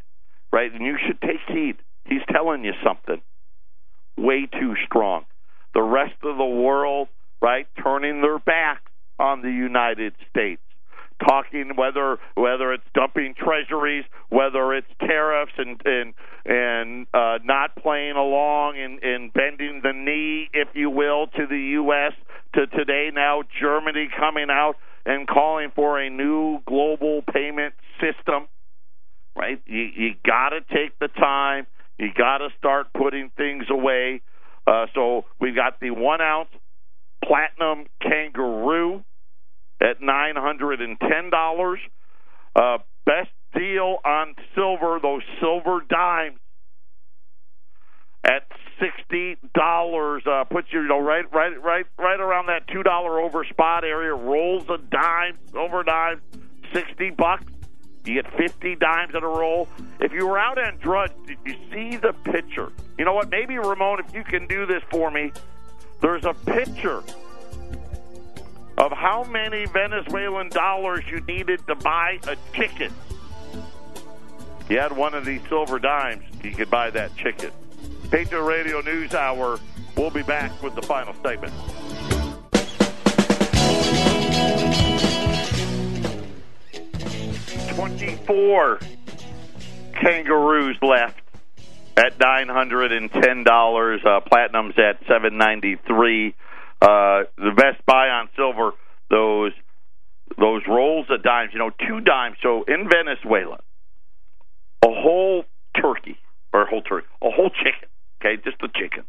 right? 0.51 0.71
And 0.71 0.83
you 0.83 0.97
should 1.05 1.21
take 1.21 1.41
heed. 1.47 1.75
He's 2.05 2.21
telling 2.31 2.63
you 2.63 2.73
something. 2.83 3.21
Way 4.17 4.47
too 4.47 4.73
strong. 4.85 5.25
The 5.73 5.81
rest 5.81 6.15
of 6.23 6.37
the 6.37 6.45
world, 6.45 7.07
right, 7.41 7.67
turning 7.81 8.21
their 8.21 8.39
backs 8.39 8.91
on 9.19 9.41
the 9.41 9.51
United 9.51 10.13
States 10.29 10.61
talking 11.23 11.71
whether 11.75 12.17
whether 12.35 12.73
it's 12.73 12.83
dumping 12.93 13.35
treasuries, 13.37 14.05
whether 14.29 14.73
it's 14.73 14.87
tariffs 14.99 15.53
and 15.57 15.81
and 15.85 16.13
and 16.45 17.07
uh, 17.13 17.39
not 17.43 17.75
playing 17.75 18.15
along 18.15 18.77
and, 18.77 19.01
and 19.01 19.31
bending 19.33 19.81
the 19.81 19.93
knee, 19.93 20.49
if 20.53 20.67
you 20.73 20.89
will, 20.89 21.27
to 21.27 21.47
the 21.47 21.59
U.S. 21.73 22.13
To 22.55 22.67
today 22.67 23.09
now 23.13 23.43
Germany 23.59 24.09
coming 24.17 24.47
out 24.49 24.75
and 25.05 25.27
calling 25.27 25.71
for 25.75 25.99
a 25.99 26.09
new 26.09 26.59
global 26.67 27.21
payment 27.33 27.73
system. 27.99 28.47
Right? 29.35 29.61
You 29.65 29.89
you 29.95 30.09
got 30.25 30.49
to 30.49 30.61
take 30.61 30.97
the 30.99 31.07
time. 31.07 31.67
You 31.97 32.09
got 32.15 32.39
to 32.39 32.49
start 32.57 32.87
putting 32.93 33.31
things 33.37 33.65
away. 33.69 34.21
Uh, 34.65 34.85
so 34.95 35.25
we've 35.39 35.55
got 35.55 35.79
the 35.79 35.91
one 35.91 36.21
ounce 36.21 36.49
platinum 37.23 37.85
kangaroo 38.01 39.03
at 39.83 39.99
$910. 40.01 41.75
Uh, 42.55 42.77
best 43.05 43.29
deal 43.53 43.97
on 44.05 44.35
silver, 44.55 44.99
those 45.01 45.21
silver 45.39 45.81
dimes 45.87 46.39
at 48.23 48.47
sixty 48.79 49.37
dollars 49.53 50.23
uh, 50.25 50.43
puts 50.45 50.71
you, 50.71 50.81
you 50.81 50.87
know 50.87 50.99
right 50.99 51.25
right 51.33 51.61
right 51.61 51.85
right 51.97 52.19
around 52.19 52.47
that 52.47 52.67
two 52.67 52.83
dollar 52.83 53.19
over 53.19 53.43
spot 53.45 53.83
area. 53.83 54.13
Rolls 54.13 54.63
a 54.69 54.77
dime, 54.77 55.37
silver 55.51 55.83
dime, 55.83 56.21
sixty 56.73 57.09
bucks. 57.09 57.43
You 58.05 58.21
get 58.21 58.33
fifty 58.37 58.75
dimes 58.75 59.13
in 59.15 59.23
a 59.23 59.27
roll. 59.27 59.67
If 59.99 60.11
you 60.11 60.27
were 60.27 60.37
out 60.37 60.57
on 60.57 60.77
Drudge, 60.77 61.11
did 61.25 61.37
you 61.45 61.55
see 61.71 61.97
the 61.97 62.13
picture? 62.13 62.71
You 62.97 63.05
know 63.05 63.13
what? 63.13 63.29
Maybe 63.29 63.57
Ramon, 63.57 63.99
if 63.99 64.13
you 64.13 64.23
can 64.23 64.47
do 64.47 64.65
this 64.65 64.83
for 64.89 65.11
me, 65.11 65.31
there's 66.01 66.25
a 66.25 66.33
picture 66.33 67.03
of 68.77 68.91
how 68.91 69.23
many 69.25 69.65
Venezuelan 69.65 70.49
dollars 70.49 71.03
you 71.09 71.19
needed 71.21 71.65
to 71.67 71.75
buy 71.75 72.19
a 72.27 72.35
ticket. 72.55 72.91
You 74.69 74.79
had 74.79 74.95
one 74.95 75.13
of 75.13 75.25
these 75.25 75.41
silver 75.49 75.77
dimes, 75.79 76.23
you 76.43 76.51
could 76.51 76.69
buy 76.69 76.89
that 76.91 77.15
ticket. 77.17 77.53
Patriot 78.09 78.43
Radio 78.43 78.81
News 78.81 79.13
Hour. 79.13 79.59
We'll 79.95 80.09
be 80.09 80.23
back 80.23 80.63
with 80.63 80.73
the 80.75 80.81
final 80.81 81.13
statement. 81.15 81.53
Twenty-four 87.75 88.79
kangaroos 89.99 90.77
left 90.81 91.21
at 91.97 92.19
nine 92.19 92.49
hundred 92.49 92.91
and 92.91 93.11
ten 93.11 93.43
dollars. 93.43 94.01
Uh, 94.05 94.19
platinum's 94.21 94.75
at 94.77 95.05
seven 95.07 95.37
ninety 95.37 95.75
three. 95.75 96.35
Uh, 96.83 97.23
the 97.37 97.53
best 97.55 97.79
buy 97.85 98.09
on 98.09 98.27
silver 98.35 98.71
those 99.09 99.53
those 100.37 100.63
rolls 100.67 101.05
of 101.09 101.23
dimes. 101.23 101.51
You 101.53 101.59
know, 101.59 101.71
two 101.87 102.01
dimes. 102.01 102.35
So 102.43 102.65
in 102.67 102.89
Venezuela, 102.89 103.59
a 104.83 104.89
whole 104.89 105.45
turkey 105.79 106.17
or 106.51 106.63
a 106.63 106.69
whole 106.69 106.81
turkey, 106.81 107.07
a 107.21 107.29
whole 107.29 107.49
chicken. 107.49 107.87
Okay, 108.19 108.41
just 108.43 108.57
a 108.61 108.67
chicken 108.67 109.05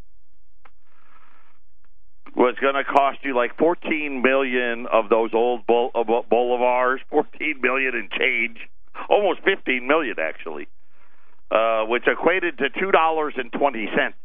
was 2.36 2.56
going 2.60 2.74
to 2.74 2.84
cost 2.84 3.18
you 3.22 3.34
like 3.34 3.56
14 3.58 4.22
million 4.22 4.86
of 4.92 5.08
those 5.08 5.30
old 5.32 5.66
bol- 5.66 5.92
bolivars, 5.94 6.98
14 7.10 7.60
million 7.60 7.94
and 7.94 8.10
change, 8.10 8.58
almost 9.08 9.40
15 9.44 9.86
million 9.86 10.16
actually, 10.18 10.68
uh, 11.50 11.84
which 11.84 12.04
equated 12.06 12.58
to 12.58 12.70
two 12.70 12.90
dollars 12.90 13.34
and 13.36 13.52
twenty 13.52 13.86
cents. 13.96 14.16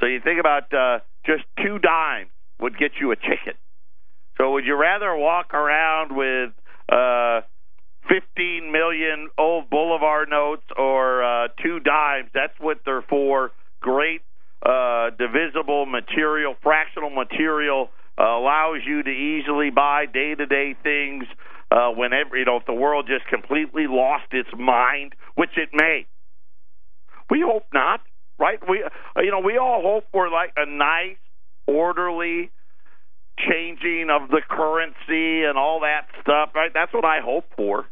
So 0.00 0.06
you 0.06 0.20
think 0.20 0.40
about 0.40 0.72
uh, 0.72 1.00
just 1.26 1.44
two 1.62 1.78
dimes 1.78 2.30
would 2.60 2.78
get 2.78 2.92
you 3.00 3.12
a 3.12 3.16
chicken. 3.16 3.54
So 4.38 4.52
would 4.52 4.64
you 4.64 4.76
rather 4.76 5.14
walk 5.16 5.52
around 5.52 6.16
with 6.16 6.50
uh, 6.90 7.40
15 8.08 8.72
million 8.72 9.28
old 9.38 9.68
bolivar 9.70 10.26
notes 10.26 10.64
or 10.76 11.22
uh, 11.22 11.48
two 11.62 11.80
dimes? 11.80 12.30
That's 12.32 12.54
what 12.58 12.78
they're 12.84 13.02
for. 13.02 13.50
Great 13.80 14.22
uh, 14.64 15.10
divisible 15.18 15.86
material, 15.86 16.54
fractional 16.62 17.10
material 17.10 17.88
uh, 18.18 18.24
allows 18.24 18.80
you 18.86 19.02
to 19.02 19.10
easily 19.10 19.70
buy 19.70 20.04
day 20.06 20.34
to 20.34 20.46
day 20.46 20.74
things 20.82 21.24
uh, 21.70 21.90
whenever, 21.90 22.36
you 22.36 22.44
know, 22.44 22.56
if 22.56 22.66
the 22.66 22.74
world 22.74 23.08
just 23.08 23.26
completely 23.28 23.86
lost 23.88 24.26
its 24.32 24.48
mind, 24.58 25.14
which 25.34 25.56
it 25.56 25.70
may. 25.72 26.06
We 27.30 27.42
hope 27.46 27.64
not, 27.72 28.00
right? 28.38 28.58
We, 28.68 28.82
uh, 28.84 29.20
you 29.20 29.30
know, 29.30 29.40
we 29.40 29.56
all 29.56 29.80
hope 29.82 30.04
for 30.12 30.28
like 30.28 30.52
a 30.56 30.66
nice, 30.66 31.16
orderly 31.70 32.50
changing 33.38 34.08
of 34.10 34.28
the 34.28 34.42
currency 34.48 35.44
and 35.44 35.56
all 35.56 35.80
that 35.80 36.06
stuff, 36.20 36.50
right? 36.54 36.70
That's 36.74 36.92
what 36.92 37.04
I 37.04 37.20
hope 37.24 37.44
for 37.56 37.86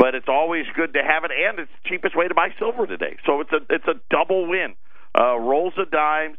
but 0.00 0.14
it's 0.14 0.28
always 0.28 0.64
good 0.74 0.94
to 0.94 1.00
have 1.02 1.24
it, 1.24 1.30
and 1.30 1.58
it's 1.58 1.70
the 1.82 1.88
cheapest 1.90 2.16
way 2.16 2.26
to 2.26 2.34
buy 2.34 2.48
silver 2.58 2.86
today. 2.86 3.16
So 3.26 3.40
it's 3.42 3.52
a 3.52 3.60
it's 3.68 3.86
a 3.86 4.00
double 4.10 4.48
win. 4.48 4.74
Uh, 5.18 5.36
rolls 5.38 5.74
of 5.76 5.90
dimes, 5.90 6.38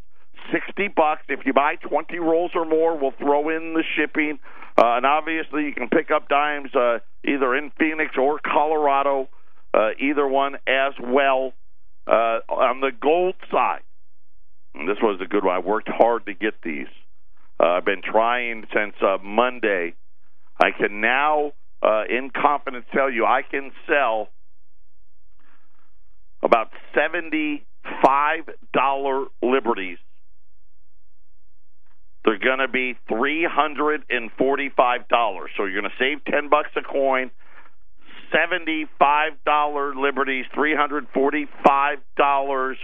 sixty 0.51 0.87
bucks. 0.87 1.21
If 1.29 1.45
you 1.45 1.53
buy 1.53 1.75
twenty 1.75 2.17
rolls 2.17 2.51
or 2.55 2.65
more, 2.65 2.97
we'll 2.97 3.13
throw 3.19 3.49
in 3.49 3.73
the 3.73 3.83
shipping, 3.95 4.39
uh, 4.77 4.97
and 4.97 5.05
obviously 5.05 5.65
you 5.65 5.73
can 5.73 5.89
pick 5.89 6.09
up 6.09 6.27
dimes 6.27 6.73
uh, 6.73 6.99
either 7.23 7.55
in 7.55 7.71
Phoenix 7.77 8.15
or 8.17 8.39
Colorado, 8.39 9.29
uh, 9.75 9.89
either 9.99 10.27
one 10.27 10.55
as 10.67 10.93
well. 10.99 11.53
Uh, 12.07 12.41
on 12.49 12.81
the 12.81 12.89
gold 12.99 13.35
side, 13.51 13.81
and 14.73 14.87
this 14.87 14.97
was 15.01 15.19
a 15.21 15.27
good 15.27 15.43
one. 15.43 15.55
I 15.55 15.59
worked 15.59 15.89
hard 15.89 16.25
to 16.25 16.33
get 16.33 16.55
these. 16.63 16.87
Uh, 17.59 17.77
I've 17.77 17.85
been 17.85 18.01
trying 18.01 18.65
since 18.73 18.95
uh, 19.01 19.17
Monday. 19.23 19.93
I 20.59 20.71
can 20.71 21.01
now 21.01 21.53
uh, 21.81 22.03
in 22.09 22.29
confidence 22.29 22.85
tell 22.93 23.09
you 23.11 23.25
I 23.25 23.41
can 23.41 23.71
sell 23.87 24.29
about 26.43 26.69
seventy-five 26.95 28.49
dollar 28.73 29.25
liberties. 29.41 29.97
They're 32.23 32.37
going 32.37 32.59
to 32.59 32.67
be 32.67 32.95
three 33.07 33.47
hundred 33.49 34.03
and 34.09 34.31
forty-five 34.37 35.07
dollars. 35.07 35.49
So 35.57 35.65
you're 35.65 35.81
going 35.81 35.91
to 35.91 35.97
save 35.99 36.23
ten 36.25 36.49
bucks 36.49 36.69
a 36.75 36.81
coin. 36.81 37.31
Seventy-five 38.31 39.33
dollar 39.45 39.95
liberties, 39.95 40.45
three 40.53 40.75
hundred 40.75 41.07
forty-five 41.13 41.97
dollars. 42.15 42.77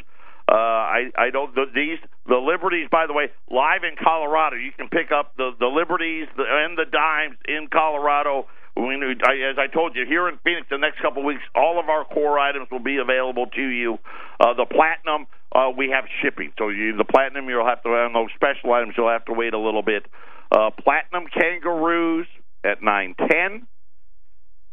Uh, 0.49 0.55
I 0.55 1.11
I 1.17 1.29
don't 1.29 1.53
the, 1.53 1.65
these 1.73 1.99
the 2.25 2.37
liberties. 2.37 2.87
By 2.91 3.05
the 3.07 3.13
way, 3.13 3.29
live 3.51 3.83
in 3.83 3.95
Colorado, 4.01 4.55
you 4.55 4.71
can 4.71 4.87
pick 4.87 5.11
up 5.11 5.35
the 5.35 5.51
the 5.59 5.67
liberties 5.67 6.27
and 6.37 6.77
the 6.77 6.85
dimes 6.85 7.37
in 7.47 7.67
Colorado 7.71 8.47
we, 8.77 9.15
I, 9.25 9.49
as 9.49 9.57
I 9.57 9.67
told 9.67 9.95
you, 9.95 10.05
here 10.07 10.29
in 10.29 10.37
Phoenix, 10.43 10.67
the 10.69 10.77
next 10.77 11.01
couple 11.01 11.21
of 11.21 11.25
weeks, 11.25 11.41
all 11.55 11.79
of 11.79 11.89
our 11.89 12.05
core 12.05 12.37
items 12.37 12.67
will 12.71 12.83
be 12.83 12.97
available 12.97 13.47
to 13.47 13.61
you. 13.61 13.97
Uh, 14.39 14.53
the 14.53 14.65
platinum, 14.65 15.27
uh, 15.51 15.71
we 15.75 15.89
have 15.89 16.05
shipping, 16.21 16.53
so 16.57 16.69
you, 16.69 16.95
the 16.95 17.05
platinum, 17.05 17.49
you'll 17.49 17.65
have 17.65 17.81
to 17.83 17.89
on 17.89 18.13
those 18.13 18.29
special 18.35 18.73
items, 18.73 18.93
you'll 18.97 19.09
have 19.09 19.25
to 19.25 19.33
wait 19.33 19.53
a 19.53 19.59
little 19.59 19.81
bit. 19.81 20.05
Uh, 20.51 20.69
platinum 20.83 21.25
kangaroos 21.27 22.27
at 22.63 22.83
nine 22.83 23.15
ten, 23.17 23.67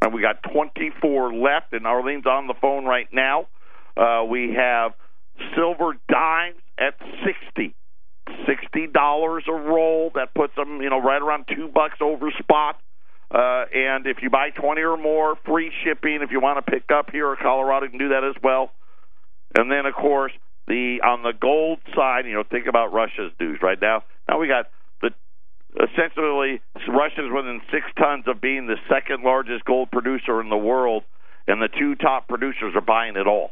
and 0.03 0.15
we 0.15 0.21
got 0.21 0.43
twenty 0.53 0.91
four 1.01 1.35
left. 1.35 1.73
And 1.73 1.87
Arlene's 1.87 2.27
on 2.27 2.47
the 2.47 2.55
phone 2.61 2.85
right 2.85 3.09
now. 3.13 3.49
Uh, 3.97 4.25
we 4.29 4.55
have 4.57 4.93
silver 5.57 5.93
dimes 6.09 6.61
at 6.79 6.95
sixty. 7.25 7.75
Sixty 8.47 8.87
dollars 8.87 9.45
a 9.49 9.53
roll. 9.53 10.11
That 10.15 10.35
puts 10.35 10.55
them, 10.55 10.81
you 10.81 10.91
know, 10.91 11.01
right 11.01 11.21
around 11.21 11.47
two 11.55 11.69
bucks 11.69 11.99
over 12.01 12.31
spot. 12.39 12.81
Uh, 13.31 13.65
and 13.75 14.07
if 14.07 14.19
you 14.23 14.31
buy 14.31 14.51
20 14.51 14.81
or 14.83 14.97
more, 14.97 15.35
free 15.45 15.73
shipping. 15.83 16.21
If 16.23 16.31
you 16.31 16.41
want 16.41 16.65
to 16.65 16.71
pick 16.71 16.91
up 16.93 17.11
here 17.11 17.31
in 17.31 17.37
Colorado, 17.43 17.87
you 17.87 17.91
can 17.91 17.99
do 17.99 18.09
that 18.11 18.23
as 18.23 18.41
well. 18.43 18.71
And 19.57 19.71
then, 19.71 19.87
of 19.87 19.95
course, 19.95 20.33
the 20.67 21.01
on 21.05 21.23
the 21.23 21.33
gold 21.39 21.79
side, 21.95 22.27
you 22.27 22.35
know, 22.35 22.45
think 22.49 22.67
about 22.67 22.93
Russia's 22.93 23.33
dues 23.39 23.59
right 23.63 23.79
now. 23.81 24.05
Now 24.29 24.39
we 24.39 24.49
got 24.49 24.67
the 25.03 25.11
essentially 25.77 26.61
Russia's 26.89 27.31
within 27.33 27.61
six 27.71 27.85
tons 27.99 28.25
of 28.27 28.41
being 28.41 28.67
the 28.67 28.77
second 28.89 29.23
largest 29.25 29.65
gold 29.65 29.91
producer 29.91 30.41
in 30.41 30.49
the 30.49 30.57
world, 30.57 31.05
and 31.47 31.61
the 31.61 31.69
two 31.69 31.95
top 31.97 32.29
producers 32.29 32.75
are 32.75 32.81
buying 32.81 33.17
it 33.17 33.27
all. 33.27 33.51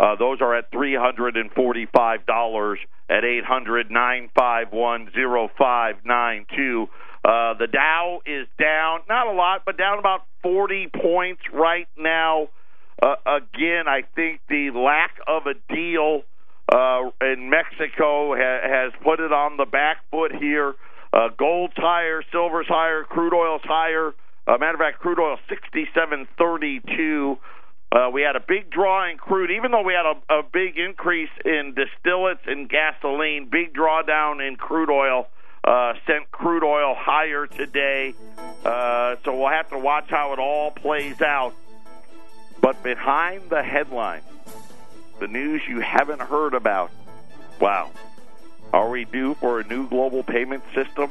Uh, 0.00 0.16
those 0.16 0.40
are 0.40 0.56
at 0.56 0.70
three 0.72 0.96
hundred 0.96 1.36
and 1.36 1.50
forty-five 1.52 2.24
dollars 2.24 2.78
at 3.10 3.22
eight 3.22 3.44
hundred 3.44 3.90
nine 3.90 4.30
five 4.34 4.72
one 4.72 5.10
zero 5.12 5.50
five 5.58 5.96
nine 6.06 6.46
two. 6.56 6.88
Uh, 7.22 7.52
the 7.58 7.66
Dow 7.66 8.20
is 8.24 8.46
down, 8.58 9.00
not 9.08 9.26
a 9.26 9.32
lot, 9.32 9.62
but 9.66 9.76
down 9.76 9.98
about 9.98 10.22
40 10.42 10.88
points 11.02 11.42
right 11.52 11.86
now. 11.98 12.48
Uh, 13.02 13.16
again, 13.26 13.84
I 13.86 14.04
think 14.16 14.40
the 14.48 14.70
lack 14.70 15.16
of 15.26 15.42
a 15.46 15.52
deal 15.74 16.22
uh, 16.72 17.10
in 17.20 17.50
Mexico 17.50 18.34
ha- 18.34 18.62
has 18.66 18.92
put 19.04 19.20
it 19.20 19.32
on 19.32 19.58
the 19.58 19.66
back 19.66 19.98
foot 20.10 20.32
here. 20.34 20.74
Uh, 21.12 21.28
gold's 21.38 21.74
higher, 21.76 22.22
silver's 22.32 22.68
higher, 22.68 23.04
crude 23.04 23.34
oil's 23.34 23.62
higher. 23.64 24.14
Uh, 24.46 24.56
matter 24.58 24.74
of 24.74 24.80
fact, 24.80 25.00
crude 25.00 25.20
oil 25.20 25.36
67.32. 25.50 27.36
Uh, 27.92 28.08
we 28.12 28.22
had 28.22 28.36
a 28.36 28.40
big 28.40 28.70
draw 28.70 29.10
in 29.10 29.16
crude, 29.16 29.50
even 29.50 29.72
though 29.72 29.82
we 29.82 29.92
had 29.92 30.06
a, 30.06 30.38
a 30.38 30.42
big 30.42 30.78
increase 30.78 31.30
in 31.44 31.74
distillates 31.74 32.46
and 32.46 32.68
gasoline. 32.68 33.48
Big 33.50 33.74
drawdown 33.74 34.46
in 34.46 34.56
crude 34.56 34.90
oil 34.90 35.26
uh, 35.64 35.94
sent 36.06 36.30
crude 36.30 36.62
oil 36.62 36.94
higher 36.96 37.46
today. 37.46 38.14
Uh, 38.64 39.16
so 39.24 39.36
we'll 39.36 39.48
have 39.50 39.68
to 39.70 39.78
watch 39.78 40.08
how 40.08 40.32
it 40.32 40.38
all 40.38 40.70
plays 40.70 41.20
out. 41.20 41.52
But 42.60 42.80
behind 42.82 43.50
the 43.50 43.62
headline, 43.62 44.22
the 45.18 45.26
news 45.26 45.62
you 45.68 45.80
haven't 45.80 46.20
heard 46.20 46.54
about. 46.54 46.92
Wow. 47.60 47.90
Are 48.72 48.88
we 48.88 49.04
due 49.04 49.34
for 49.34 49.60
a 49.60 49.64
new 49.64 49.88
global 49.88 50.22
payment 50.22 50.62
system? 50.74 51.10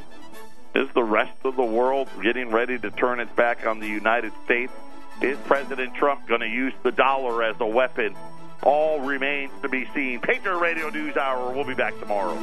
Is 0.74 0.88
the 0.94 1.04
rest 1.04 1.36
of 1.44 1.56
the 1.56 1.64
world 1.64 2.08
getting 2.22 2.50
ready 2.50 2.78
to 2.78 2.90
turn 2.90 3.20
its 3.20 3.32
back 3.32 3.66
on 3.66 3.80
the 3.80 3.88
United 3.88 4.32
States? 4.44 4.72
Is 5.22 5.36
President 5.44 5.94
Trump 5.94 6.26
going 6.26 6.40
to 6.40 6.48
use 6.48 6.72
the 6.82 6.92
dollar 6.92 7.42
as 7.42 7.56
a 7.60 7.66
weapon? 7.66 8.16
All 8.62 9.00
remains 9.00 9.52
to 9.60 9.68
be 9.68 9.86
seen. 9.94 10.20
Patriot 10.20 10.58
Radio 10.58 10.88
News 10.88 11.16
Hour. 11.16 11.52
We'll 11.52 11.64
be 11.64 11.74
back 11.74 11.98
tomorrow. 12.00 12.38